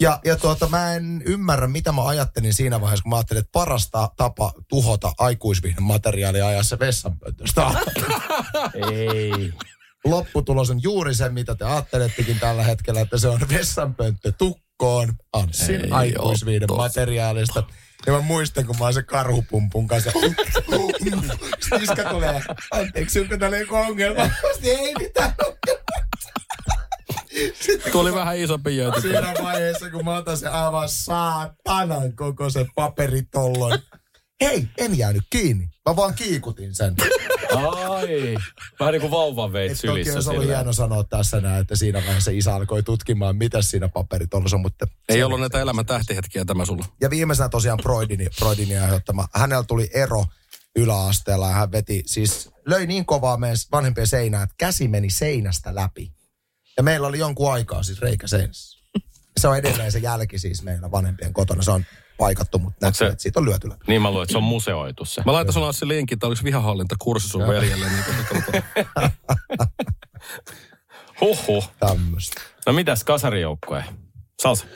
[0.00, 3.52] Ja, ja tuota, mä en ymmärrä, mitä mä ajattelin siinä vaiheessa, kun mä ajattelin, että
[3.52, 7.70] parasta tapa tuhota aikuisvihden materiaalia ajaa se vessanpöntöstä.
[8.90, 9.52] Ei.
[10.04, 15.80] Lopputulos on juuri se, mitä te ajattelettekin tällä hetkellä, että se on vessanpönttö tukkoon Anssin
[16.66, 16.82] totta.
[16.82, 17.62] materiaalista.
[18.06, 20.10] Ja mä muistan, kun mä oon se karhupumpun kanssa.
[21.60, 24.22] Sitten Iska tulee, anteeksi, onko täällä joku ongelma?
[24.62, 25.34] Ei mitään
[27.60, 29.00] Sitten Tuli vähän isompi jööty.
[29.00, 33.78] siinä vaiheessa, kun mä otan se aivan saatanan koko se paperitollon.
[34.40, 35.68] Hei, en jäänyt kiinni.
[35.88, 36.94] Mä vaan kiikutin sen.
[37.56, 38.36] Ai.
[38.80, 41.76] Vähän niin kuin vauvan veit Et toki sylissä olisi ollut hieno sanoa tässä näin, että
[41.76, 44.60] siinä vaiheessa isä alkoi tutkimaan, mitä siinä paperitollossa on.
[44.60, 46.84] Mutta Ei ollut näitä elämän tähtihetkiä tämä sulla.
[47.00, 49.28] Ja viimeisenä tosiaan Broidini, Broidini aiheuttama.
[49.34, 50.24] Hänellä tuli ero
[50.76, 55.74] yläasteella ja hän veti, siis löi niin kovaa meidän vanhempien seinään, että käsi meni seinästä
[55.74, 56.12] läpi.
[56.76, 58.82] Ja meillä oli jonkun aikaa siis reikä seinässä.
[59.40, 61.62] Se on edelleen se jälki siis meillä vanhempien kotona.
[61.62, 61.84] Se on
[62.18, 63.84] paikattu, mutta näkyy, se- että siitä on lyöty läpi.
[63.88, 65.22] Niin mä luulen, että se on museoitu se.
[65.26, 67.86] Mä laitan sulla Anssi linkin, että olisi vihahallintakurssi sun veljelle.
[67.88, 68.04] Niin
[71.20, 71.70] Huhhuh.
[71.80, 72.40] Tämmöistä.
[72.66, 73.84] No mitäs kasarijoukkoja?
[74.42, 74.66] Salsa.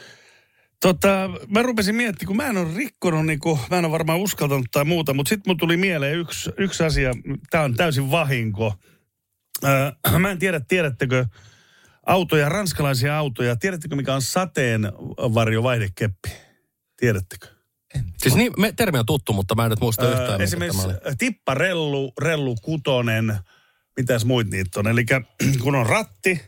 [0.82, 4.18] Tota, mä rupesin miettimään, kun mä en ole rikkonut, niin kuin, mä en ole varmaan
[4.18, 7.11] uskaltanut tai muuta, mutta sitten mun tuli mieleen yksi, yksi asia,
[7.51, 8.74] tämä on täysin vahinko.
[9.64, 11.26] Öö, mä en tiedä, tiedättekö
[12.07, 13.57] autoja, ranskalaisia autoja.
[13.57, 16.28] Tiedättekö, mikä on sateenvarjovaihdekeppi?
[16.96, 17.46] Tiedättekö?
[18.18, 20.88] Siis niin, me, termi on tuttu, mutta mä en nyt muista Öö, yhtään, esimerkiksi
[21.18, 23.38] tipparellu, rellu kutonen,
[23.96, 24.88] mitäs muut niitä on.
[24.88, 25.04] Eli
[25.62, 26.40] kun on ratti,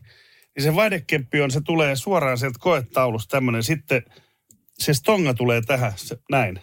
[0.56, 3.62] niin se vaihdekeppi on, se tulee suoraan sieltä koetaulusta tämmöinen.
[3.62, 4.02] Sitten
[4.78, 6.60] se stonga tulee tähän, se, näin.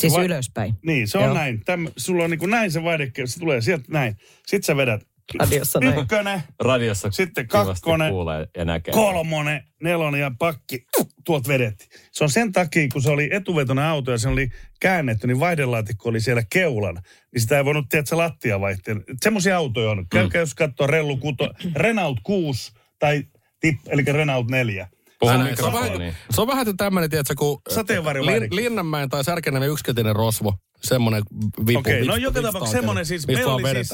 [0.00, 0.74] Siis Vai- ylöspäin.
[0.86, 1.34] Niin, se on Joo.
[1.34, 1.64] näin.
[1.64, 4.16] Täm, sulla on niin kuin näin se vaihdekeppi, se tulee sieltä näin.
[4.46, 5.06] Sitten sä vedät
[5.38, 5.98] Radiossa näin.
[5.98, 8.94] ykkönen, Radiossa Sitten kakkonen, kuulee ja näkee.
[8.94, 10.86] kolmonen, nelonen ja pakki,
[11.24, 11.90] tuolta vedettiin.
[12.12, 14.48] Se on sen takia, kun se oli etuvetoinen auto ja se oli
[14.80, 16.94] käännetty, niin vaihdelaatikko oli siellä keulan.
[17.32, 18.94] Niin sitä ei voinut, tiedätkö, lattia vaihtaa.
[19.22, 20.06] Semmoisia autoja on.
[20.10, 23.24] Käykää, jos katsoo Rellu Kuto, Renault 6 tai
[23.60, 24.88] tip, eli Renault 4.
[25.20, 28.56] Puhu Se on, vähän, se on vähän tämmöinen, tiedätkö, kun Sateenvarjovaihdeke.
[28.56, 30.54] Lin, Linnanmäen tai Särkänäven yksikötinen rosvo.
[30.82, 31.22] Semmoinen
[31.66, 31.78] vipu.
[31.78, 33.90] Okei, vipu- no joka tapauksessa semmoinen siis, meillä oli siis.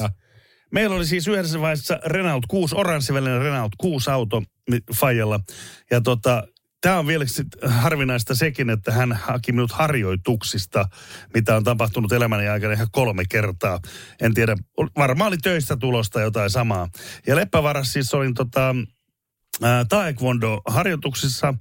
[0.71, 5.39] Meillä oli siis yhdessä vaiheessa Renault 6, oranssivälinen Renault 6 auto mi- Fajalla.
[5.91, 6.47] Ja tota,
[6.81, 7.25] tämä on vielä
[7.65, 10.85] harvinaista sekin, että hän haki minut harjoituksista,
[11.33, 13.79] mitä on tapahtunut elämäni aikana ihan kolme kertaa.
[14.21, 14.55] En tiedä,
[14.97, 16.87] varmaan oli töistä tulosta jotain samaa.
[17.27, 18.75] Ja Leppävaras siis olin tota,
[19.89, 21.53] Taekwondo-harjoituksissa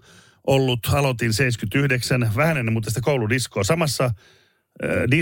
[0.47, 3.65] ollut, aloitin 79, vähän ennen muuta sitä kouludiskoa.
[3.65, 4.11] Samassa,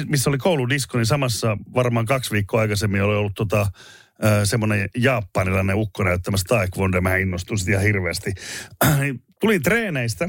[0.08, 3.66] missä oli kouludisko, niin samassa varmaan kaksi viikkoa aikaisemmin oli ollut tota,
[4.44, 7.00] semmoinen japanilainen ukko näyttämässä Taekwondo.
[7.00, 8.32] Mä innostuin sitä ihan hirveästi.
[9.00, 10.28] Niin Tulin treeneistä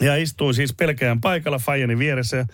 [0.00, 2.36] ja istuin siis pelkään paikalla Fajani vieressä.
[2.36, 2.46] ja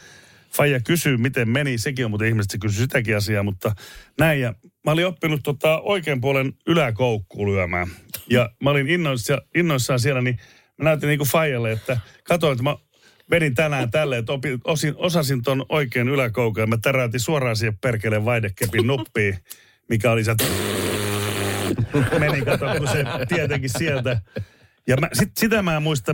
[0.56, 1.78] Faija kysyy, miten meni.
[1.78, 3.74] Sekin on muuten ihmiset, se kysyy sitäkin asiaa, mutta
[4.18, 4.40] näin.
[4.40, 4.54] Ja
[4.84, 7.88] mä olin oppinut tota oikean puolen yläkoukkuun lyömään.
[8.30, 10.38] Ja mä olin innoissa, innoissaan siellä, niin
[10.78, 12.76] mä näytin niin kuin Faijalle, että katsoin, että mä
[13.30, 17.78] vedin tänään tälle, että opin, osin, osasin ton oikein yläkoukun ja mä täräytin suoraan siihen
[17.78, 19.38] perkeleen vaihdekepin nuppiin,
[19.88, 20.34] mikä oli se,
[22.18, 24.20] meni kato, kun se tietenkin sieltä.
[24.86, 26.12] Ja mä, sit, sitä mä en muista,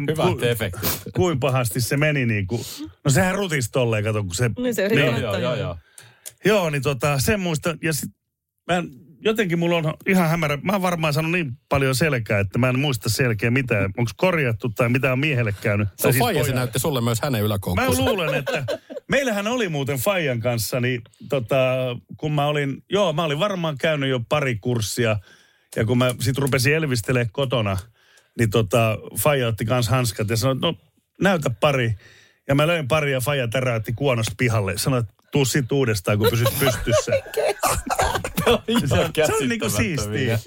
[0.50, 0.90] efektit.
[1.16, 2.62] kuin pahasti se meni niin kuin,
[3.04, 4.50] no sehän rutisi tolleen, kato, kun se...
[4.58, 5.76] Niin se Joo, yrittää joo, joo, joo.
[6.44, 8.10] Joo, niin tota, sen muista, ja sit,
[8.68, 8.88] mä en,
[9.24, 12.78] jotenkin mulla on ihan hämärä, mä oon varmaan saanut niin paljon selkää, että mä en
[12.78, 15.88] muista selkeä mitään, onko korjattu tai mitä on miehelle käynyt.
[15.96, 18.04] Se on siis se näytti sulle myös hänen Mä yläkoukkuunsa.
[18.04, 18.64] luulen, että
[19.08, 21.56] meillähän oli muuten Fajan kanssa, niin tota,
[22.16, 25.16] kun mä olin, joo, mä olin varmaan käynyt jo pari kurssia,
[25.76, 27.76] ja kun mä sit rupesin elvistelee kotona,
[28.38, 30.74] niin tota, Faija otti kans hanskat ja sanoi, no
[31.20, 31.94] näytä pari.
[32.48, 34.78] Ja mä löin pari ja Faija täräytti kuonosta pihalle.
[34.78, 37.12] Sanoi, että tuu sit uudestaan, kun pysyt pystyssä.
[38.44, 40.38] se, on, se on niinku siistiä.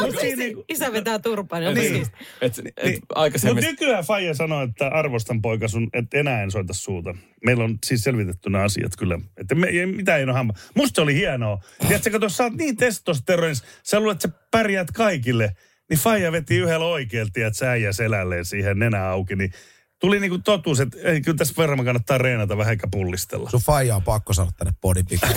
[0.00, 1.62] Mut siinä niinku- Isä vetää turpaan.
[1.62, 1.74] Niin.
[1.74, 1.94] Niin.
[1.94, 2.08] Siis,
[2.40, 3.64] Et, et niin, Mutta aikaisemmin...
[3.64, 7.14] nykyään Faija sanoi, että arvostan poika sun, että enää en soita suuta.
[7.44, 9.18] Meillä on siis selvitetty nämä asiat kyllä.
[9.36, 10.52] Että me, ei, mitä ei ole hamma.
[10.74, 11.62] Musta se oli hienoa.
[11.88, 15.56] Tiedätkö, kato, sä oot niin testosteronis, sä luulet, että sä pärjäät kaikille.
[15.90, 19.36] Niin Faija veti yhdellä oikealta, että sä äijä selälleen siihen nenä auki.
[19.36, 19.52] Niin
[20.00, 23.50] tuli niinku totuus, että ei, kyllä tässä verran kannattaa reenata vähän eikä pullistella.
[23.50, 25.34] Sun faija on pakko saada tänne podin pikaan.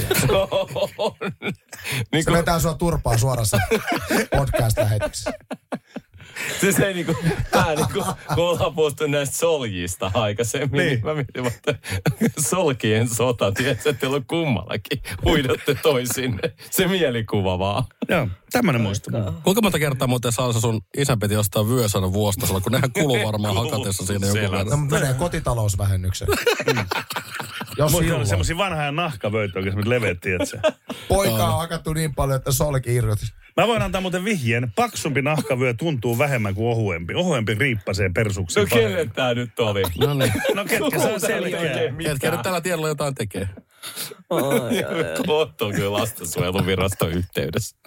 [2.12, 3.57] niin Se kuin, vetää sua turpaa suorassa
[4.38, 5.32] podcast-lähetyksessä.
[6.62, 7.16] Siis ei niinku,
[7.52, 8.04] tää niinku,
[8.36, 10.96] kun ollaan puhuttu näistä soljista aikaisemmin, niin, Niin.
[10.96, 11.76] niin mä mietin, että
[12.39, 16.54] solkien sota, tiedätkö, että teillä on kummallakin, huidatte toisinne.
[16.72, 17.84] Se mielikuva vaan.
[18.10, 19.12] Joo, tämmönen muisto.
[19.44, 23.56] Kuinka monta kertaa muuten saa sun isä piti ostaa vyösanan vuostasella, kun nehän kuluu varmaan
[23.56, 24.68] hakatessa siinä joku verran.
[24.68, 26.32] No, mutta menee kotitalousvähennykseen.
[27.78, 28.28] Jos Muista oli silloin.
[28.28, 30.60] semmosia vanhaa nahkavöitä oikein, semmoset leveät, tiedätkö?
[31.08, 33.26] Poika on hakattu niin paljon, että solki irroti.
[33.58, 34.72] Mä voin antaa muuten vihjeen.
[34.76, 37.14] Paksumpi nahkavyö tuntuu vähemmän kuin ohuempi.
[37.16, 39.82] Ohuempi riippasee persuksen No kelle tää nyt oli?
[39.99, 40.34] No niin.
[40.56, 41.93] No ketkä saa selkeä.
[42.04, 43.49] Ketkä nyt tällä tiedolla jotain tekee?
[45.28, 47.78] Otto on kyllä lastensuojeluviraston yhteydessä.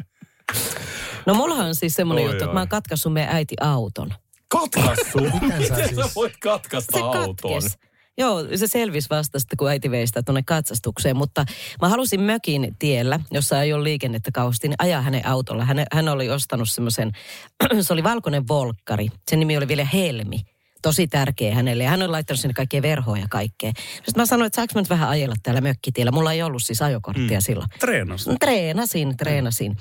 [1.26, 2.48] no mullahan on siis semmoinen Oi, juttu, oi.
[2.48, 4.14] että mä oon katkaissut meidän äiti auton.
[4.48, 5.18] Katkaisu?
[5.20, 7.36] Miten sä Miten sä siis- voit katkaista Se auton?
[7.36, 7.78] katkes.
[8.18, 11.44] Joo, se selvisi vasta sitten, kun äiti vei sitä tuonne katsastukseen, mutta
[11.82, 15.64] mä halusin mökin tiellä, jossa ei ole liikennettä kauheasti, niin ajaa hänen autolla.
[15.64, 17.12] Hän, hän oli ostanut semmoisen,
[17.80, 20.40] se oli valkoinen volkkari, sen nimi oli vielä Helmi.
[20.84, 23.72] Tosi tärkeä hänelle ja hän on laittanut sinne kaikkea verhoa ja kaikkea.
[23.94, 26.12] Sitten mä sanoin, että saanko mä nyt vähän ajella täällä mökkitiellä.
[26.12, 27.42] Mulla ei ollut siis ajokorttia mm.
[27.42, 27.68] silloin.
[27.78, 28.28] Treenas.
[28.40, 29.76] Treenasin, treenasin.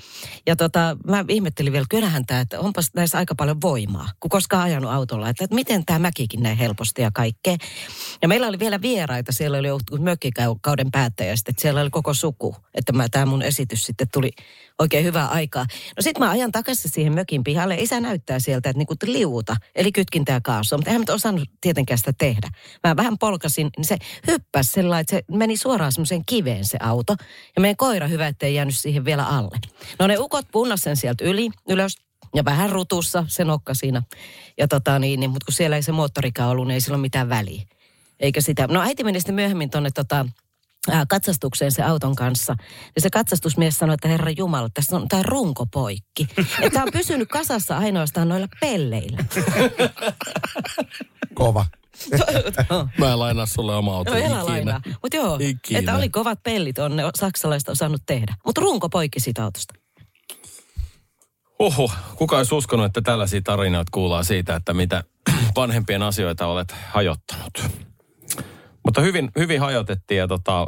[0.46, 4.62] Ja tota, mä ihmettelin vielä, kyllähän tämä, että onpas näissä aika paljon voimaa, kun koskaan
[4.62, 5.28] ajanut autolla.
[5.28, 7.56] Että, että miten tämä mäkikin näin helposti ja kaikkea.
[8.22, 12.14] Ja meillä oli vielä vieraita, siellä oli joku mökkikauden päättäjä, sitten, että siellä oli koko
[12.14, 12.56] suku.
[12.74, 14.30] Että mä, tämä mun esitys sitten tuli
[14.78, 15.66] oikein hyvää aikaa.
[15.96, 17.74] No sit mä ajan takaisin siihen mökin pihalle.
[17.74, 20.78] Isä näyttää sieltä, että niinku liuuta, eli kytkintä ja kaasua.
[20.78, 22.48] Mutta eihän mä osannut tietenkään sitä tehdä.
[22.84, 27.16] Mä vähän polkasin, niin se hyppäsi sellainen, että se meni suoraan semmoiseen kiveen se auto.
[27.56, 29.58] Ja meidän koira hyvä, ettei jäänyt siihen vielä alle.
[29.98, 31.96] No ne ukot punnas sen sieltä yli, ylös,
[32.34, 34.02] ja vähän rutussa se nokka siinä.
[34.58, 37.00] Ja tota niin, niin mutta kun siellä ei se moottorikaan ollut, niin ei sillä ole
[37.00, 37.62] mitään väliä.
[38.20, 38.66] Eikä sitä.
[38.66, 40.26] No äiti meni sitten myöhemmin tuonne tota,
[41.08, 42.56] katsastukseen se auton kanssa.
[42.94, 46.28] Ja se katsastusmies sanoi, että herra Jumala, tässä on tämä runko poikki.
[46.38, 49.24] Että tämä on pysynyt kasassa ainoastaan noilla pelleillä.
[51.34, 51.66] Kova.
[52.98, 54.44] Mä en lainaa sulle oma auto Joo, ikinä.
[54.44, 54.80] lainaa.
[55.02, 55.78] Mutta joo, Ikinä.
[55.78, 58.34] että oli kovat pellit, on ne saksalaiset osannut tehdä.
[58.46, 59.74] Mutta runko poikki siitä autosta.
[61.58, 65.04] Oho, kuka olisi uskonut, että tällaisia tarinoita kuullaan siitä, että mitä
[65.56, 67.58] vanhempien asioita olet hajottanut.
[68.84, 70.66] Mutta hyvin, hyvin hajotettiin ja tota,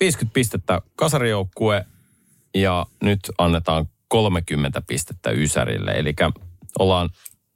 [0.00, 1.84] 50 pistettä kasarijoukkue
[2.54, 5.90] ja nyt annetaan 30 pistettä Ysärille.
[5.90, 6.14] Eli
[6.78, 7.10] ollaan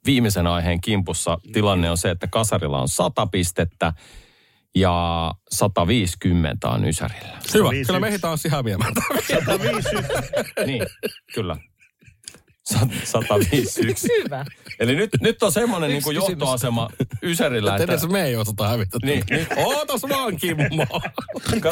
[0.05, 1.37] viimeisen aiheen kimpussa.
[1.53, 3.93] Tilanne on se, että kasarilla on 100 pistettä
[4.75, 7.27] ja 150 on Ysärillä.
[7.27, 7.87] Hyvä, 151.
[7.87, 8.93] kyllä me ehditään taas ihan viemään.
[9.27, 9.95] 151.
[10.65, 10.83] Niin,
[11.33, 11.55] kyllä.
[12.73, 14.07] Sat- 151.
[14.23, 14.45] Hyvä.
[14.79, 16.89] Eli nyt, nyt on semmoinen niin johtoasema
[17.23, 18.97] Ysärillä, Että edes me ei osata hävitä.
[19.03, 19.47] Niin, niin.
[19.55, 20.63] Ootas vaan, Kimmo.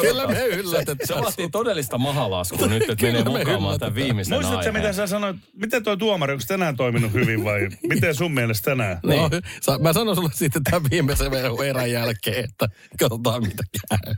[0.00, 1.06] Kyllä me yllätetään.
[1.08, 4.74] Se vaatii todellista mahalaskua nyt, että menee me mukaamaan tämän viimeisen Muistatko aiheen.
[4.74, 5.36] mitä sä sanoit?
[5.56, 8.98] Miten toi tuomari, onko tänään toiminut hyvin vai miten sun mielestä tänään?
[9.02, 9.30] No,
[9.60, 11.32] sa- mä sanon sulle sitten tämän viimeisen
[11.68, 12.68] erän jälkeen, että
[13.00, 14.14] katsotaan mitä käy.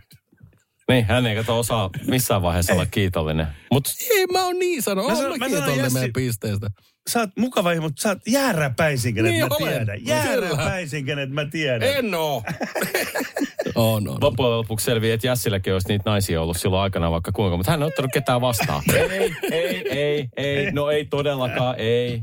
[0.91, 3.47] Niin, hän ei kato osaa missään vaiheessa olla kiitollinen.
[3.73, 5.03] Mutta Ei mä oon niin sano.
[5.03, 6.67] Mä Mä sanon- sanon, mä mä sanon, kiitollinen Jassi- meidän pisteestä.
[7.11, 9.69] Sä oot mukava ihminen, mutta sä oot jääräpäisin, kenet Niin mä olen.
[9.73, 9.99] tiedän.
[10.01, 10.15] Kyllä.
[10.15, 11.83] Jääräpäisin, kenet mä tiedän.
[11.83, 12.43] En oo.
[13.75, 14.19] on, on.
[14.21, 17.83] loppujen lopuksi selviää, että Jässilläkin olisi niitä naisia ollut silloin aikana vaikka kuinka, mutta hän
[17.83, 18.83] ei ottanut ketään vastaan.
[19.11, 22.23] ei, ei, ei, ei, no ei todellakaan, ei.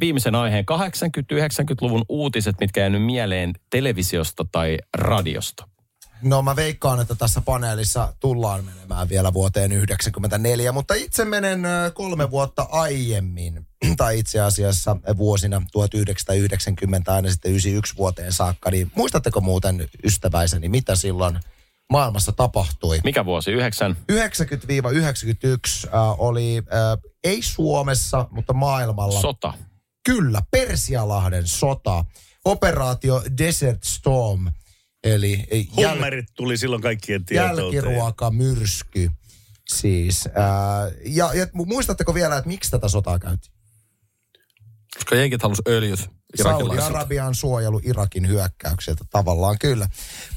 [0.00, 5.68] viimeisen aiheen 80-90-luvun uutiset, mitkä jäänyt mieleen televisiosta tai radiosta.
[6.22, 11.62] No mä veikkaan, että tässä paneelissa tullaan menemään vielä vuoteen 1994, mutta itse menen
[11.94, 13.66] kolme vuotta aiemmin,
[13.96, 18.70] tai itse asiassa vuosina 1990 aina sitten 91 vuoteen saakka.
[18.70, 21.40] Niin muistatteko muuten ystäväiseni, mitä silloin
[21.90, 23.00] maailmassa tapahtui?
[23.04, 23.52] Mikä vuosi?
[23.52, 23.96] 9?
[24.12, 24.16] 90-91
[25.86, 29.20] äh, oli, äh, ei Suomessa, mutta maailmalla.
[29.20, 29.52] Sota.
[30.04, 32.04] Kyllä, Persialahden sota.
[32.44, 34.46] Operaatio Desert Storm,
[35.04, 37.56] eli jäl- Hummerit tuli silloin kaikkien tietoon.
[37.74, 39.10] jälkiruokamyrsky.
[39.68, 43.52] Siis, ää, ja, ja muistatteko vielä, että miksi tätä sotaa käytiin?
[44.96, 46.10] Koska jenkit halus öljyt.
[46.42, 49.88] Saudi-Arabian suojelu Irakin hyökkäyksiltä tavallaan kyllä.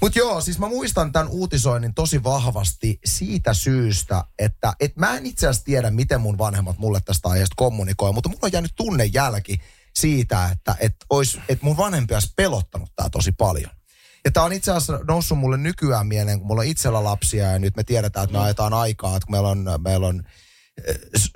[0.02, 5.26] Mutta joo, siis mä muistan tämän uutisoinnin tosi vahvasti siitä syystä, että et mä en
[5.26, 9.58] itse asiassa tiedä, miten mun vanhemmat mulle tästä aiheesta kommunikoi, mutta mulla on jäänyt tunnejälki
[9.96, 13.72] siitä, että et ois, et mun vanhempi olisi pelottanut tää tosi paljon.
[14.26, 17.60] Ja tämä on itse asiassa noussut mulle nykyään mieleen, kun mulla on itsellä lapsia ja
[17.60, 20.24] nyt me tiedetään, että me ajetaan aikaa, että kun meillä on, meillä on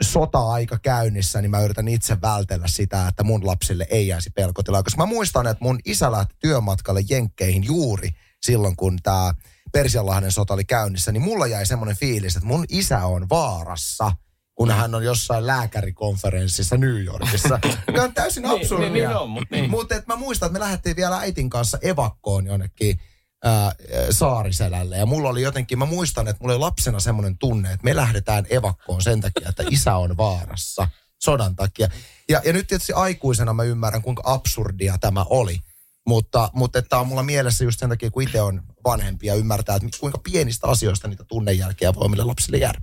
[0.01, 4.83] sota-aika käynnissä, niin mä yritän itse vältellä sitä, että mun lapsille ei jäisi pelkotilaa.
[4.83, 8.09] Koska mä muistan, että mun isä lähti työmatkalle Jenkkeihin juuri
[8.41, 9.33] silloin, kun tämä
[9.71, 14.11] Persianlahden sota oli käynnissä, niin mulla jäi semmoinen fiilis, että mun isä on vaarassa,
[14.55, 17.59] kun hän on jossain lääkärikonferenssissa New Yorkissa.
[17.87, 18.89] Mikä on täysin Niin, absurdia.
[18.89, 19.69] niin, niin mut niin.
[19.69, 22.99] Mutta mä muistan, että me lähdettiin vielä äitin kanssa evakkoon jonnekin
[23.43, 23.75] ää,
[24.09, 24.97] Saariselälle.
[24.97, 28.45] Ja mulla oli jotenkin, mä muistan, että mulla oli lapsena semmoinen tunne, että me lähdetään
[28.49, 30.87] evakkoon sen takia, että isä on vaarassa
[31.19, 31.87] sodan takia.
[32.29, 35.59] Ja, ja nyt tietysti aikuisena mä ymmärrän, kuinka absurdia tämä oli.
[36.07, 39.75] Mutta, mutta että on mulla mielessä just sen takia, kun itse on vanhempi ja ymmärtää,
[39.75, 42.81] että kuinka pienistä asioista niitä tunnejälkeä voi omille lapsille jäädä.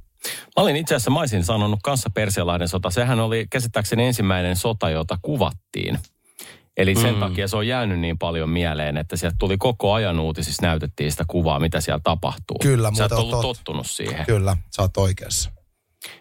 [0.57, 2.91] Mä olin itse asiassa, mä sanonut kanssa Persialahden sota.
[2.91, 5.99] Sehän oli käsittääkseni ensimmäinen sota, jota kuvattiin.
[6.79, 7.21] Eli sen mm.
[7.21, 11.25] takia se on jäänyt niin paljon mieleen, että sieltä tuli koko ajan uutisissa, näytettiin sitä
[11.29, 12.57] kuvaa, mitä siellä tapahtuu.
[12.63, 13.49] Kyllä, Sä et muuten on ollut totta.
[13.49, 14.27] tottunut siihen.
[14.27, 15.51] Kyllä, sä oot oikeassa.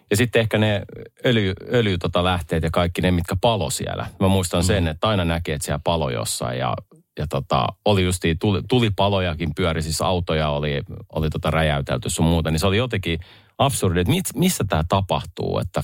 [0.09, 0.81] Ja sitten ehkä ne
[1.25, 4.07] öljy, öljy tota lähteet ja kaikki ne, mitkä palo siellä.
[4.19, 4.65] Mä muistan mm.
[4.65, 6.73] sen, että aina näkee, että siellä palo jossain ja,
[7.19, 10.81] ja tota, oli justiin, tuli, tuli palojakin pyöri, siis autoja oli,
[11.15, 12.51] oli tota räjäytelty sun muuta.
[12.51, 13.19] Niin se oli jotenkin
[13.57, 15.83] absurdi, että mit, missä tämä tapahtuu, että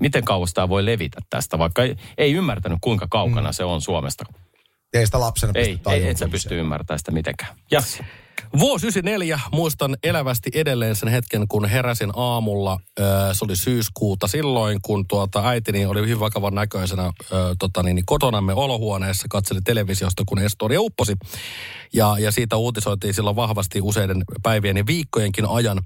[0.00, 3.52] miten kauas tämä voi levitä tästä, vaikka ei, ei ymmärtänyt kuinka kaukana mm.
[3.52, 4.24] se on Suomesta.
[4.92, 7.56] Ei sitä lapsena Ei, pysty ei, et sä pysty ymmärtämään sitä mitenkään.
[7.70, 8.02] Jassi.
[8.58, 12.78] Vuosi 94, muistan elävästi edelleen sen hetken, kun heräsin aamulla.
[13.32, 17.12] Se oli syyskuuta silloin, kun tuota äitini oli hyvin vakavan näköisenä
[17.58, 21.16] tota niin, kotonamme olohuoneessa, katseli televisiosta, kun Estoria upposi.
[21.92, 25.80] Ja, ja siitä uutisoitiin silloin vahvasti useiden päivien ja viikkojenkin ajan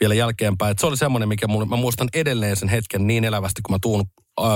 [0.00, 0.70] vielä jälkeenpäin.
[0.70, 3.78] Et se oli semmoinen, mikä mulle, mä muistan edelleen sen hetken niin elävästi, kun mä
[3.82, 4.04] tuun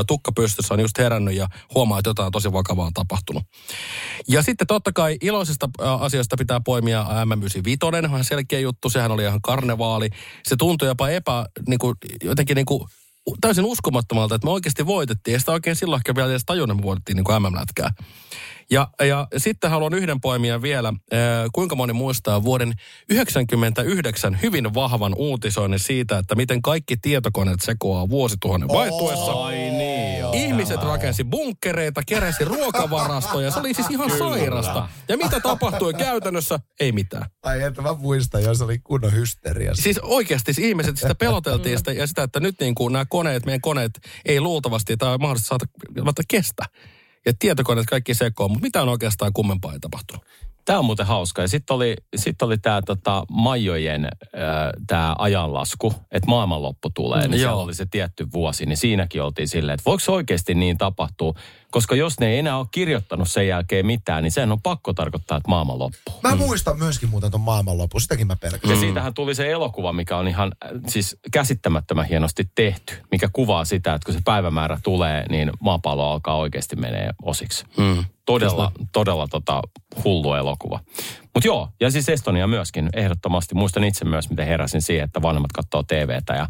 [0.07, 3.43] tukka pystyssä on just herännyt ja huomaa, että jotain tosi vakavaa on tapahtunut.
[4.29, 5.69] Ja sitten totta kai iloisista
[6.01, 10.11] asioista pitää poimia MM95, vähän selkeä juttu, sehän oli ihan karnevaali.
[10.45, 12.89] Se tuntui jopa epä, niin kuin, jotenkin niin kuin,
[13.41, 15.33] täysin uskomattomalta, että me oikeasti voitettiin.
[15.33, 17.91] Ja sitä oikein silloin ehkä vielä edes tajunnut, me voitettiin niin MM-lätkää.
[18.71, 20.93] Ja, ja sitten haluan yhden poimia vielä.
[21.53, 22.73] Kuinka moni muistaa vuoden
[23.09, 29.33] 99 hyvin vahvan uutisoinnin siitä, että miten kaikki tietokoneet sekoaa vuosituhannen vaihtuessa.
[29.33, 29.71] Ai
[30.35, 33.51] Ihmiset rakensi bunkkereita, keräsi ruokavarastoja.
[33.51, 34.89] Se oli siis ihan sairasta.
[35.09, 36.61] Ja mitä tapahtui käytännössä?
[36.81, 37.31] Ei mitään.
[37.43, 39.75] Ai että mä muistan, jos oli kunnon hysteria.
[39.75, 43.47] Siis oikeasti siis ihmiset sitä peloteltiin sitä, ja sitä, että nyt niin kuin nämä koneet,
[43.47, 43.91] meidän koneet
[44.25, 46.63] ei luultavasti tai mahdollisesti saata kestä.
[47.27, 50.25] Ja tietokoneet kaikki sekoon, mutta mitään oikeastaan kummempaa ei tapahtunut.
[50.65, 51.43] Tämä on muuten hauska.
[51.43, 54.09] Ja sitten oli, sit oli tämä tota, Maijojen
[54.87, 57.29] tämä ajanlasku, että maailmanloppu tulee.
[57.29, 57.63] Niin siellä Joo.
[57.63, 58.67] oli se tietty vuosi.
[58.67, 61.35] Niin siinäkin oltiin silleen, että voiko oikeasti niin tapahtua?
[61.75, 65.37] Koska jos ne ei enää ole kirjoittanut sen jälkeen mitään, niin sehän on pakko tarkoittaa,
[65.37, 66.21] että maailman loppuu.
[66.23, 68.75] Mä muistan myöskin muuten ton maailmanlopun, sitäkin mä pelkään.
[68.75, 73.65] Ja siitähän tuli se elokuva, mikä on ihan äh, siis käsittämättömän hienosti tehty, mikä kuvaa
[73.65, 77.65] sitä, että kun se päivämäärä tulee, niin maapallo alkaa oikeasti menee osiksi.
[77.77, 78.05] Mm.
[78.27, 79.63] Todella, todella tota,
[80.05, 80.81] hullu elokuva.
[81.35, 83.55] Mutta joo, ja siis Estonia myöskin ehdottomasti.
[83.55, 86.49] Muistan itse myös, miten heräsin siihen, että vanhemmat katsoo TVtä ja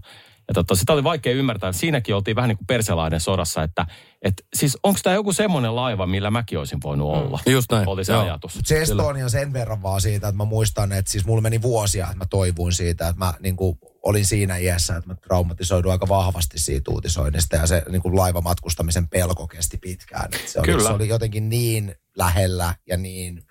[0.49, 1.73] ja tota, sitä oli vaikea ymmärtää.
[1.73, 3.87] Siinäkin oltiin vähän niin kuin perselainen sodassa, että
[4.23, 7.41] et, siis onko tämä joku semmoinen laiva, millä mäkin olisin voinut olla?
[7.47, 8.23] Just näin, Oli se joo.
[8.23, 8.59] ajatus.
[8.65, 12.19] Se Estonia sen verran vaan siitä, että mä muistan, että siis mulla meni vuosia, että
[12.19, 16.59] mä toivuin siitä, että mä niin kuin, olin siinä iässä, että mä traumatisoiduin aika vahvasti
[16.59, 20.29] siitä uutisoinnista ja se niin kuin laivamatkustamisen pelko kesti pitkään.
[20.33, 20.89] Et se, oli, Kyllä.
[20.89, 23.43] se oli jotenkin niin lähellä ja niin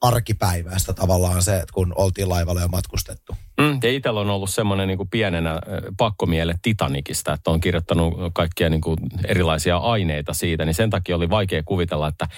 [0.00, 3.36] arkipäiväistä tavallaan se, että kun oltiin laivalla jo matkustettu.
[3.60, 5.60] Mm, ja itsellä on ollut semmoinen niin kuin pienenä
[5.96, 11.30] pakkomiele Titanicista, että on kirjoittanut kaikkia niin kuin erilaisia aineita siitä, niin sen takia oli
[11.30, 12.28] vaikea kuvitella, että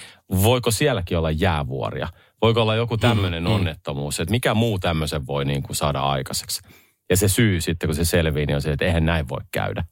[0.43, 2.07] voiko sielläkin olla jäävuoria.
[2.41, 6.61] Voiko olla joku tämmöinen mm, onnettomuus, että mikä muu tämmöisen voi niin kuin saada aikaiseksi.
[7.09, 9.83] Ja se syy sitten, kun se selvii, niin on se, että eihän näin voi käydä.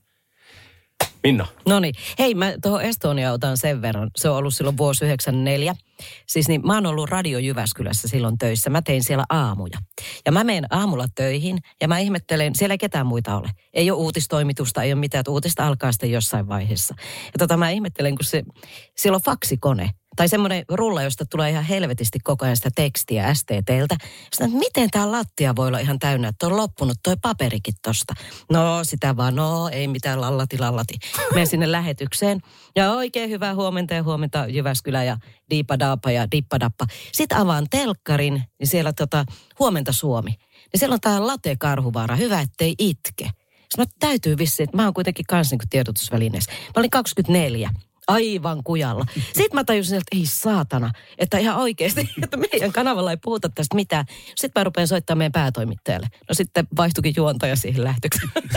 [1.24, 1.46] Minna.
[1.68, 1.96] No niin.
[2.20, 4.12] Hei, mä tuohon Estonia otan sen verran.
[4.16, 5.76] Se on ollut silloin vuosi 94.
[6.28, 8.70] Siis niin, mä oon ollut Radio Jyväskylässä silloin töissä.
[8.70, 9.78] Mä tein siellä aamuja.
[10.26, 13.50] Ja mä menen aamulla töihin ja mä ihmettelen, siellä ei ketään muita ole.
[13.74, 16.96] Ei ole uutistoimitusta, ei ole mitään, että uutista alkaa sitten jossain vaiheessa.
[17.26, 18.44] Ja tota mä ihmettelen, kun se,
[18.96, 19.90] siellä on faksikone.
[20.18, 23.96] Tai semmoinen rulla, josta tulee ihan helvetisti koko ajan sitä tekstiä STTltä.
[24.02, 28.14] Sitten, että miten tämä lattia voi olla ihan täynnä, että on loppunut toi paperikin tosta.
[28.52, 30.94] No sitä vaan, no ei mitään lallati lallati.
[31.32, 32.40] Menen sinne lähetykseen
[32.76, 35.18] ja oikein hyvää huomenta ja huomenta Jyväskylä ja
[35.50, 36.86] diipadaapa ja dippadappa.
[37.12, 39.26] Sitten avaan telkkarin, niin siellä tota,
[39.60, 40.32] huomenta Suomi.
[40.32, 43.30] Niin siellä on tämä late karhuvaara, hyvä ettei itke.
[43.70, 46.52] Sitten täytyy vissiin, että mä oon kuitenkin kans niinku tiedotusvälineessä.
[46.52, 47.70] Mä olin 24
[48.08, 49.06] aivan kujalla.
[49.16, 53.76] Sitten mä tajusin, että ei saatana, että ihan oikeasti, että meidän kanavalla ei puhuta tästä
[53.76, 54.06] mitään.
[54.36, 56.08] Sitten mä rupean soittamaan meidän päätoimittajalle.
[56.30, 58.32] No sitten vaihtuikin juontaja siihen lähetykseen.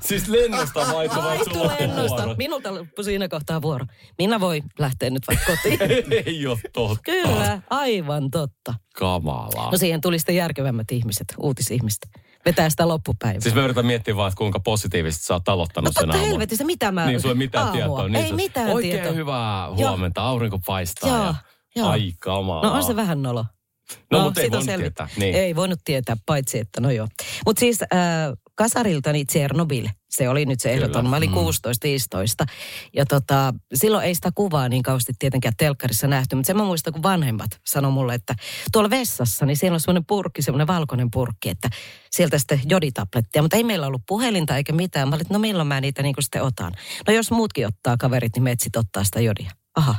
[0.00, 2.34] Siis lennosta vaihtui, vai sulla lennosta.
[2.38, 3.86] Minulta loppui siinä kohtaa vuoro.
[4.18, 5.78] Minä voi lähteä nyt vaikka kotiin.
[6.26, 7.02] Ei ole totta.
[7.04, 8.74] Kyllä, aivan totta.
[8.96, 9.70] Kamalaa.
[9.70, 12.08] No siihen tuli sitten järkevämmät ihmiset, uutisihmiset.
[12.46, 13.40] Vetää sitä loppupäivää.
[13.40, 16.26] Siis mä yritän miettiä vaan, että kuinka positiivisesti sä oot aloittanut No sen aamun.
[16.26, 17.06] helvetissä, mitä mä...
[17.06, 17.76] Niin sulla ei mitään aamua.
[17.76, 18.08] tietoa.
[18.08, 19.12] Niin ei sus- mitään Oikein tietoa.
[19.12, 19.76] hyvää Joo.
[19.90, 21.08] huomenta, aurinko paistaa.
[21.10, 21.34] Joo, ja...
[21.76, 21.88] joo.
[21.88, 22.62] Ai kamalaa.
[22.70, 23.44] No on se vähän nolo.
[24.10, 25.34] No, mutta ei voinut tietää, niin.
[25.34, 27.08] Ei voinut tietää, paitsi että no joo.
[27.46, 27.88] Mutta siis äh,
[28.56, 30.92] kasariltani Tsernobyl, se oli nyt se ehdoton.
[30.92, 31.10] Kyllä.
[31.10, 31.36] Mä olin Mm.
[31.36, 32.46] 16-15.
[32.94, 36.92] Ja tota, silloin ei sitä kuvaa niin kauheasti tietenkään telkkarissa nähty, mutta sen mä muistan,
[36.92, 38.34] kun vanhemmat sanoi mulle, että
[38.72, 41.68] tuolla vessassa, niin siellä on semmoinen purkki, semmoinen valkoinen purkki, että
[42.10, 43.42] sieltä sitten joditablettia.
[43.42, 45.08] Mutta ei meillä ollut puhelinta eikä mitään.
[45.08, 46.72] Mä olin, että no milloin mä niitä niin kuin sitten otan.
[47.06, 49.50] No jos muutkin ottaa kaverit, niin meet sit ottaa sitä jodia.
[49.76, 49.94] Aha,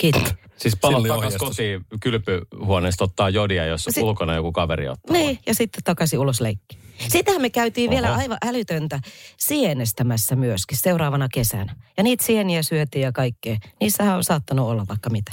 [0.00, 0.22] kiitos.
[0.56, 1.48] Siis takas ohjeistus.
[1.48, 5.12] kotiin kylpyhuoneesta ottaa jodia, jos Sit- ulkona joku kaveri ottaa.
[5.16, 6.78] Niin, ja sitten takaisin ulos leikki.
[7.08, 7.94] Sitähän me käytiin Oho.
[7.94, 9.00] vielä aivan älytöntä
[9.36, 11.76] sienestämässä myöskin seuraavana kesänä.
[11.96, 13.56] Ja niitä sieniä syötiin ja kaikkea.
[13.80, 15.30] Niissähän on saattanut olla vaikka mitä.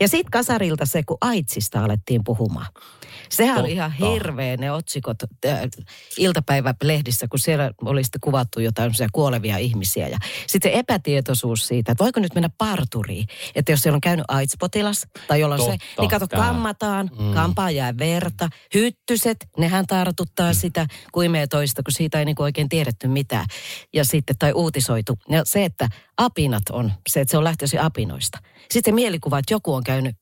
[0.00, 2.66] Ja sitten kasarilta se, kun aitsista alettiin puhumaan.
[3.30, 3.72] Sehän oli Totta.
[3.72, 5.60] ihan hirveä ne otsikot äh,
[6.18, 10.08] iltapäivälehdissä, kun siellä oli sitten kuvattu jotain kuolevia ihmisiä.
[10.08, 13.26] Ja sitten se epätietoisuus siitä, että voiko nyt mennä parturiin.
[13.54, 16.40] Että jos siellä on käynyt AIDS-potilas tai jolla on se, Totta, niin kato, tää.
[16.40, 17.34] kammataan, mm.
[17.34, 18.48] kampaa jää verta.
[18.74, 23.46] Hyttyset, nehän tartuttaa sitä kuimea toista, kun siitä ei niinku oikein tiedetty mitään.
[23.94, 25.18] Ja sitten, tai uutisoitu.
[25.28, 28.38] Ja se, että apinat on, se, että se on lähtöisin apinoista.
[28.70, 30.16] Sitten mielikuva, että joku on käynyt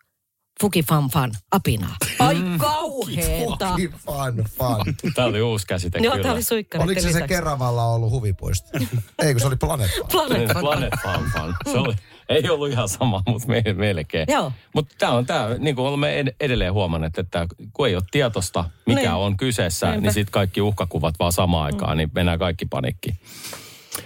[0.61, 1.97] fuki fan fan apinaa.
[2.19, 3.69] Ai kauheeta.
[3.69, 4.95] Fucking fun, fun.
[5.15, 6.23] Tämä oli uusi käsite Joo, kyllä.
[6.23, 7.29] tämä oli Oliko se se.
[7.29, 8.69] Keravalla ollut huvipuisto?
[9.23, 10.07] Ei, kun se oli Planet Fun.
[10.11, 10.61] Planet Fun.
[10.61, 11.55] Planet Fun Fun.
[11.73, 11.95] Se oli,
[12.29, 14.27] ei ollut ihan sama, mutta me, melkein.
[14.31, 14.53] Joo.
[14.75, 18.65] Mutta tämä on tämä, niin kuin olemme ed- edelleen huomanneet, että kun ei ole tietosta,
[18.87, 19.11] mikä Niin.
[19.13, 20.01] on kyseessä, Niinpä.
[20.03, 23.17] niin sitten kaikki uhkakuvat vaan samaan aikaan, niin mennään kaikki panikkiin.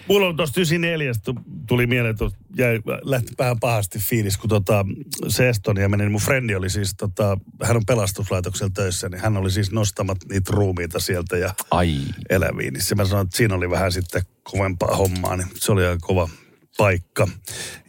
[0.09, 1.35] Mulla on tuosta 94 tu-
[1.67, 2.25] tuli mieleen, että
[2.57, 4.85] jäi, lähti vähän pahasti fiilis, kun tota,
[5.29, 6.03] se Estonia meni.
[6.03, 10.19] Niin mun frendi oli siis, tota, hän on pelastuslaitoksella töissä, niin hän oli siis nostamat
[10.29, 11.99] niitä ruumiita sieltä ja Ai.
[12.31, 12.73] eläviin.
[12.75, 16.07] Niin se mä sanoin, että siinä oli vähän sitten kovempaa hommaa, niin se oli aika
[16.07, 16.29] kova
[16.77, 17.29] paikka.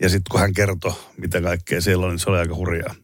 [0.02, 2.95] Ja sitten kun hän kertoi, mitä kaikkea siellä oli, niin se oli aika hurjaa.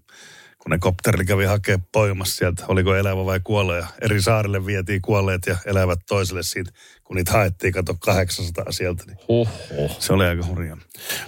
[0.66, 3.76] Kun ne kopterilla kävi hakea poimassa sieltä, oliko elävä vai kuollut.
[3.76, 6.72] Ja eri saarille vietiin kuolleet ja elävät toiselle siitä,
[7.04, 9.04] kun niitä haettiin, kato 800 sieltä.
[9.08, 10.00] Niin Huhhuh.
[10.00, 10.78] se oli aika hurjaa.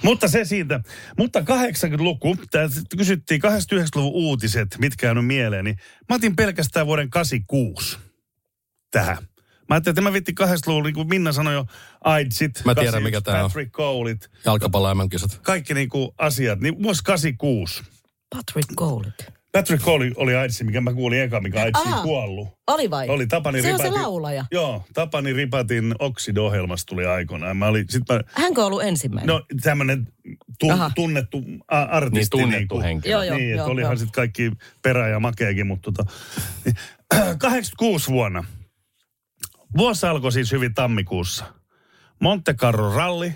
[0.03, 0.79] Mutta se siitä.
[1.17, 2.67] Mutta 80-luku, tää
[2.97, 5.77] kysyttiin 89-luvun uutiset, mitkä on mieleen, niin
[6.09, 7.97] mä otin pelkästään vuoden 86
[8.91, 9.17] tähän.
[9.69, 11.65] Mä ajattelin, että mä vitti 80-luvulla, niin kuin Minna sanoi jo,
[12.03, 13.49] AIDSit, Mä tiedän, 81, mikä tää on.
[13.49, 16.59] Patrick Colit, Jalkapallo kisat kaikki niin kuin asiat.
[16.59, 17.96] Niin vuosi 86.
[18.35, 19.05] Patrick Gold.
[19.51, 22.03] Patrick Cole oli AIDS, mikä mä kuulin eka, mikä AIDSiin Aa.
[22.03, 22.47] kuollut.
[22.67, 23.09] Oli vai?
[23.09, 24.45] Oli Tapani Se on se Ripatin- laulaja.
[24.51, 27.57] Joo, Tapani Ripatin Oxid-ohjelmassa tuli aikoinaan.
[27.57, 29.27] Mä olin, sit mä, Hänkö ollut ensimmäinen?
[29.35, 30.07] no tämmönen
[30.59, 30.91] tu, Aha.
[30.95, 32.17] tunnettu a, artisti.
[32.19, 32.81] Niin tunnettu niinku.
[32.81, 33.11] henkilö.
[33.11, 33.37] Joo, joo.
[33.37, 33.97] niin, että joo, olihan joo.
[33.97, 34.51] sitten kaikki
[34.81, 36.11] perä ja makeakin, mutta tota,
[37.37, 38.43] 86 vuonna.
[39.77, 41.45] Vuosi alkoi siis hyvin tammikuussa.
[42.21, 43.33] Monte Carlo ralli,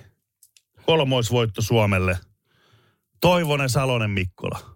[0.85, 2.17] kolmoisvoitto Suomelle.
[3.21, 4.70] Toivonen, Salonen, Mikkola.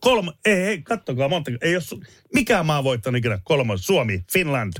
[0.00, 3.86] Kolme, ei, ei, kattokaa, Monte, ei ole, mikään maa voittanut ikinä kolmois.
[3.86, 4.72] Suomi, Finland,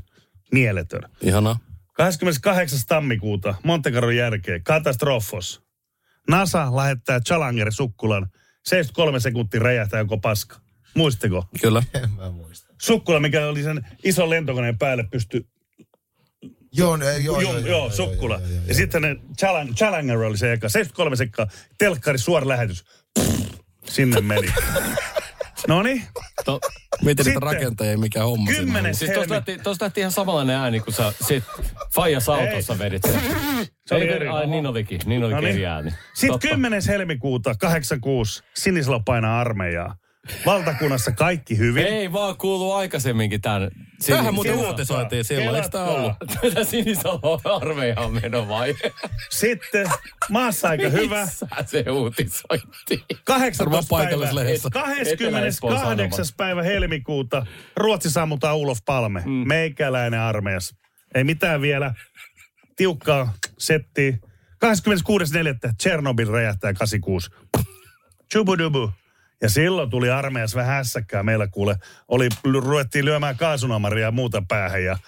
[0.53, 1.03] mieletön.
[1.21, 1.59] Ihanaa.
[1.93, 2.79] 28.
[2.89, 5.63] tammikuuta Monte Carlo järkeen katastrofos.
[6.29, 8.27] NASA lähettää Challenger Sukkulan
[8.65, 10.61] 73 sekuntia räjähtää joko paska.
[10.95, 11.45] Muistatteko?
[11.61, 11.83] Kyllä.
[12.03, 12.75] En mä muista.
[12.83, 15.47] Sukkula, mikä oli sen ison lentokoneen päälle, pystyi...
[16.73, 18.35] Joo, ne- joo, Joo, joo, joo, Sukkula.
[18.35, 20.69] joo, joo, joo, ja sitten ne Challenger, Challenger oli se eka.
[20.69, 21.47] 73 sekkaa,
[21.79, 22.85] telkkari, suora lähetys.
[23.19, 23.58] Pff,
[23.89, 24.49] sinne meni.
[25.69, 26.03] No niin,
[26.45, 27.43] To, Mietin niitä Sitten.
[27.43, 31.45] rakentajia, mikä homma kymmenes siis tuosta lähti, tosta lähti ihan samanlainen ääni, kun sä sit
[31.95, 33.21] Faija Sautossa vedit sen.
[33.87, 34.29] Se oli Ei, eri.
[34.29, 35.01] Ai, niin olikin.
[35.07, 35.53] Niin olikin No niin.
[35.55, 35.91] eri ääni.
[36.15, 36.49] Sitten Totta.
[36.49, 36.83] 10.
[36.89, 39.97] helmikuuta 86 Sinisalo painaa armeijaa.
[40.47, 41.87] Valtakunnassa kaikki hyvin.
[41.87, 43.71] Ei vaan kuulu aikaisemminkin tämän.
[44.07, 44.71] Tämähän muuten Kelatkaa.
[44.71, 46.13] uutisoitiin silloin, eikö tämä ollut?
[46.41, 48.75] Tätä Sinisalo armeijaan meno vai?
[49.31, 49.87] Sitten
[50.31, 51.25] maassa aika hyvä.
[51.25, 53.01] Missä se uutisoitiin?
[53.25, 53.65] 18.
[53.65, 54.69] Varmaan päivä, paikallislehdessä.
[54.73, 55.27] 28.
[55.27, 59.23] Etelä-Espoon päivä helmikuuta Ruotsi sammutaan Ulof Palme.
[59.27, 59.31] Mm.
[59.31, 60.75] Meikäläinen armeijas.
[61.15, 61.95] Ei mitään vielä.
[62.77, 64.13] Tiukkaa settiä.
[64.13, 64.19] 26.4.
[65.83, 67.31] Chernobyl räjähtää 86.
[68.33, 68.91] Chubudubu.
[69.43, 71.23] Ja silloin tuli armeijas vähän hässäkkää.
[71.23, 71.77] Meillä kuule,
[72.09, 74.99] oli, ruvettiin lyömään kaasunamaria ja muuta päähän ja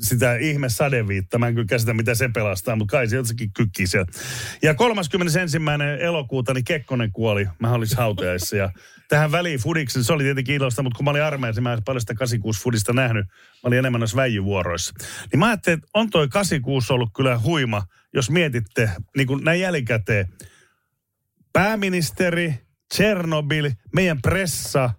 [0.00, 1.38] sitä ihme sadeviitta.
[1.38, 3.86] Mä en kyllä käsitä, mitä se pelastaa, mutta kai sieltä sekin kykkii.
[4.62, 5.38] Ja 31.
[6.00, 7.48] elokuuta niin Kekkonen kuoli.
[7.58, 8.70] Mä olin hautajaissa ja
[9.08, 12.00] tähän väliin fudiksen, se oli tietenkin iloista, mutta kun mä olin armeijassa, mä en paljon
[12.00, 13.26] sitä 86 fudista nähnyt.
[13.26, 13.34] Mä
[13.64, 14.94] olin enemmän noissa väijyvuoroissa.
[15.32, 17.82] Niin mä ajattelin, että on toi 86 ollut kyllä huima,
[18.14, 20.28] jos mietitte niin kuin näin jälkikäteen.
[21.52, 24.90] Pääministeri, Chernobyl, meidän pressa,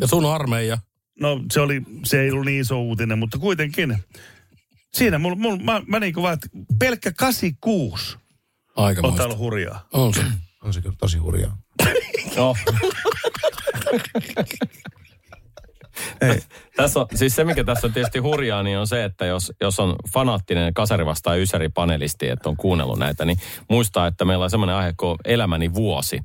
[0.00, 0.78] Ja sun armeija.
[1.20, 3.98] No se oli, se ei ollut niin iso uutinen, mutta kuitenkin.
[4.94, 6.46] Siinä mulla, mulla, mä, mä niinku vaan, että
[6.78, 8.16] pelkkä 86
[8.76, 9.18] on Aikamoista.
[9.18, 9.88] täällä hurjaa.
[9.92, 10.20] On se.
[10.62, 11.58] On se kyllä tosi hurjaa.
[12.36, 12.54] No.
[16.76, 19.80] tässä on, siis se, mikä tässä on tietysti hurjaa, niin on se, että jos, jos
[19.80, 23.38] on fanaattinen kasari vastaan ysäri panelisti, että on kuunnellut näitä, niin
[23.70, 26.20] muistaa, että meillä on semmoinen aihe kuin Elämäni vuosi,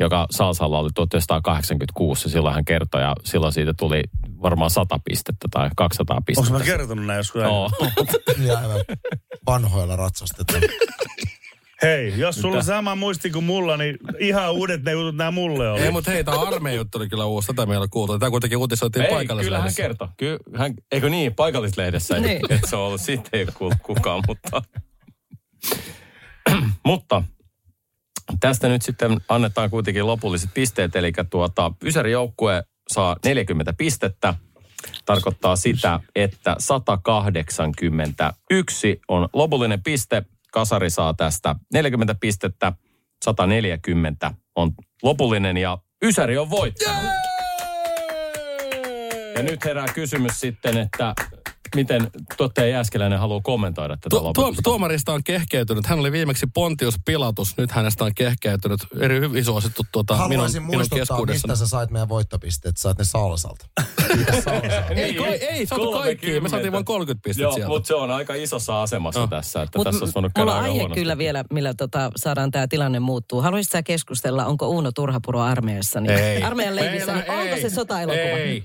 [0.00, 4.02] joka Salsalla oli 1986, ja silloin hän kertoi, ja silloin siitä tuli
[4.42, 6.54] varmaan 100 pistettä tai 200 pistettä.
[6.54, 7.42] Onko mä kertonut näin joskus?
[7.42, 7.70] Joo.
[8.46, 8.84] Ja aivan
[9.46, 10.62] vanhoilla ratsastetaan.
[11.82, 15.70] Hei, jos sulla on sama muisti kuin mulla, niin ihan uudet ne jutut nämä mulle
[15.70, 15.80] oli.
[15.80, 17.46] Ei, mutta hei, tämä armeijan juttu oli kyllä uusi.
[17.46, 18.18] Tätä meillä kuultu.
[18.18, 19.82] Tämä kuitenkin uutisoitiin Ei, kyllä hän paikallislehdessä.
[19.82, 20.08] kertoi.
[20.16, 22.24] Kyllä, hän, eikö niin, paikallislehdessä, Niin.
[22.24, 22.52] niin.
[22.52, 24.62] että se on ollut, siitä ei kuulu kukaan, mutta...
[26.86, 27.22] mutta
[28.40, 34.34] Tästä nyt sitten annetaan kuitenkin lopulliset pisteet, eli tuota, Ysärin joukkue saa 40 pistettä.
[35.04, 40.22] Tarkoittaa sitä, että 181 on lopullinen piste.
[40.52, 42.72] Kasari saa tästä 40 pistettä,
[43.24, 44.70] 140 on
[45.02, 47.10] lopullinen ja Ysäri on voittanut.
[49.34, 51.14] Ja nyt herää kysymys sitten, että
[51.76, 54.62] miten tuottaja Jääskeläinen haluaa kommentoida tätä Tu- loputusta?
[54.62, 55.86] tuomarista on kehkeytynyt.
[55.86, 57.56] Hän oli viimeksi Pontius Pilatus.
[57.56, 58.80] Nyt hänestä on kehkeytynyt.
[59.00, 61.52] Eri hyvin suosittu tuota, minun, Haluaisin minun muistuttaa, keskuudessani.
[61.52, 62.76] mistä sä sait meidän voittopisteet.
[62.76, 63.64] Sait ne Salsalta.
[64.14, 64.86] Kiitos Salsa.
[64.88, 66.40] Ei, ko- ei saatu kaikki.
[66.40, 67.68] Me saatiin vain 30 pistettä Joo, sieltä.
[67.68, 69.26] mutta se on aika isossa asemassa No.
[69.26, 71.00] tässä, että Mut tässä olisi voinut käydä aihe huonosti.
[71.00, 73.40] kyllä vielä, millä tota, saadaan tämä tilanne muuttuu.
[73.42, 76.00] Haluaisitko sä keskustella, onko Uuno Turhapuro armeijassa?
[76.00, 76.42] Niin Ei.
[76.42, 78.20] Armeijan leivissä, Ei, niin onko se sota-elokuva?
[78.38, 78.64] Ei.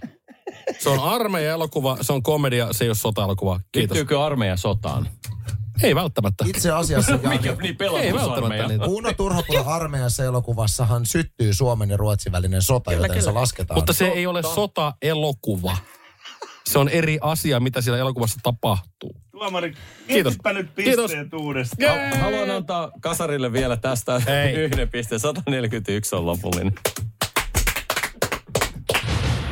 [0.79, 3.59] Se on armeijan elokuva, se on komedia, se ei ole sota-elokuva.
[3.71, 3.95] Kiitos.
[3.95, 5.09] Liittyykö armeija sotaan?
[5.83, 6.45] Ei välttämättä.
[6.47, 8.85] Itse asiassa, Mikä niin Ei välttämättä niitä.
[8.85, 13.39] Uno Turhapuro armeijassa elokuvassahan syttyy Suomen ja Ruotsin välinen sota, Kyllä, joten se kyllä.
[13.39, 13.77] lasketaan.
[13.77, 15.77] Mutta se ei ole sota-elokuva.
[16.65, 19.15] Se on eri asia, mitä siellä elokuvassa tapahtuu.
[19.31, 19.73] Tuomari,
[20.07, 20.33] Kiitos.
[20.53, 21.11] nyt Kiitos.
[21.11, 22.17] pisteet uudestaan.
[22.19, 24.53] Haluan antaa Kasarille vielä tästä Ei.
[24.53, 25.19] yhden pisteen.
[25.19, 26.73] 141 on lopullinen.